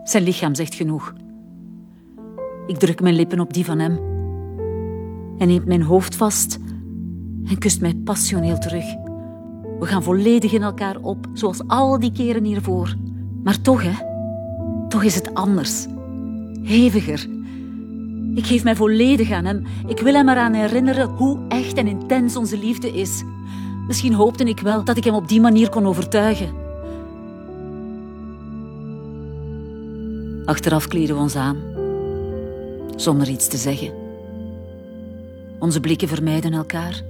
Zijn 0.04 0.22
lichaam 0.22 0.54
zegt 0.54 0.74
genoeg. 0.74 1.12
Ik 2.66 2.78
druk 2.78 3.00
mijn 3.00 3.14
lippen 3.14 3.40
op 3.40 3.52
die 3.52 3.64
van 3.64 3.78
hem. 3.78 3.98
Hij 5.38 5.46
neemt 5.46 5.66
mijn 5.66 5.82
hoofd 5.82 6.16
vast 6.16 6.58
en 7.44 7.58
kust 7.58 7.80
mij 7.80 7.94
passioneel 7.94 8.58
terug. 8.58 8.84
We 9.78 9.86
gaan 9.86 10.02
volledig 10.02 10.52
in 10.52 10.62
elkaar 10.62 10.96
op, 11.00 11.26
zoals 11.32 11.66
al 11.66 12.00
die 12.00 12.12
keren 12.12 12.44
hiervoor. 12.44 12.94
Maar 13.42 13.60
toch, 13.60 13.82
hè? 13.82 14.14
Toch 14.88 15.02
is 15.02 15.14
het 15.14 15.34
anders. 15.34 15.86
Heviger. 16.62 17.26
Ik 18.34 18.46
geef 18.46 18.64
mij 18.64 18.76
volledig 18.76 19.30
aan 19.30 19.44
hem. 19.44 19.62
Ik 19.86 20.00
wil 20.00 20.14
hem 20.14 20.28
eraan 20.28 20.52
herinneren 20.52 21.08
hoe 21.08 21.38
echt 21.48 21.76
en 21.76 21.86
intens 21.86 22.36
onze 22.36 22.58
liefde 22.58 22.92
is. 22.92 23.22
Misschien 23.86 24.12
hoopte 24.12 24.44
ik 24.44 24.60
wel 24.60 24.84
dat 24.84 24.96
ik 24.96 25.04
hem 25.04 25.14
op 25.14 25.28
die 25.28 25.40
manier 25.40 25.68
kon 25.68 25.86
overtuigen. 25.86 26.64
Achteraf 30.44 30.86
kleden 30.86 31.16
we 31.16 31.22
ons 31.22 31.36
aan, 31.36 31.56
zonder 32.96 33.28
iets 33.28 33.48
te 33.48 33.56
zeggen. 33.56 33.92
Onze 35.58 35.80
blikken 35.80 36.08
vermijden 36.08 36.52
elkaar. 36.52 37.02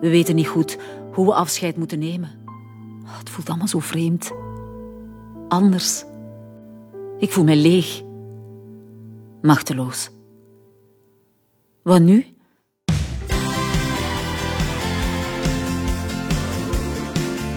We 0.00 0.08
weten 0.08 0.34
niet 0.34 0.48
goed 0.48 0.78
hoe 1.12 1.26
we 1.26 1.34
afscheid 1.34 1.76
moeten 1.76 1.98
nemen. 1.98 2.30
Oh, 3.04 3.18
het 3.18 3.30
voelt 3.30 3.48
allemaal 3.48 3.68
zo 3.68 3.78
vreemd. 3.78 4.32
Anders. 5.52 6.04
Ik 7.18 7.32
voel 7.32 7.44
me 7.44 7.56
leeg. 7.56 8.02
Machteloos. 9.42 10.10
Wat 11.82 12.00
nu? 12.00 12.26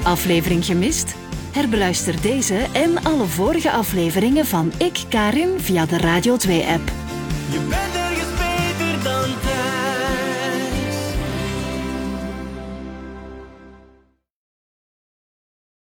Aflevering 0.03 0.65
gemist? 0.65 1.15
Herbeluister 1.51 2.21
deze 2.21 2.55
en 2.73 3.03
alle 3.03 3.25
vorige 3.25 3.71
afleveringen 3.71 4.45
van 4.45 4.71
Ik 4.77 5.03
Karin 5.09 5.59
via 5.59 5.85
de 5.85 5.97
Radio 5.97 6.33
2-app. 6.33 6.91
Je 7.51 7.65
bent 7.69 7.95
ergens 7.95 8.31
beter 8.37 9.03
dan 9.03 9.44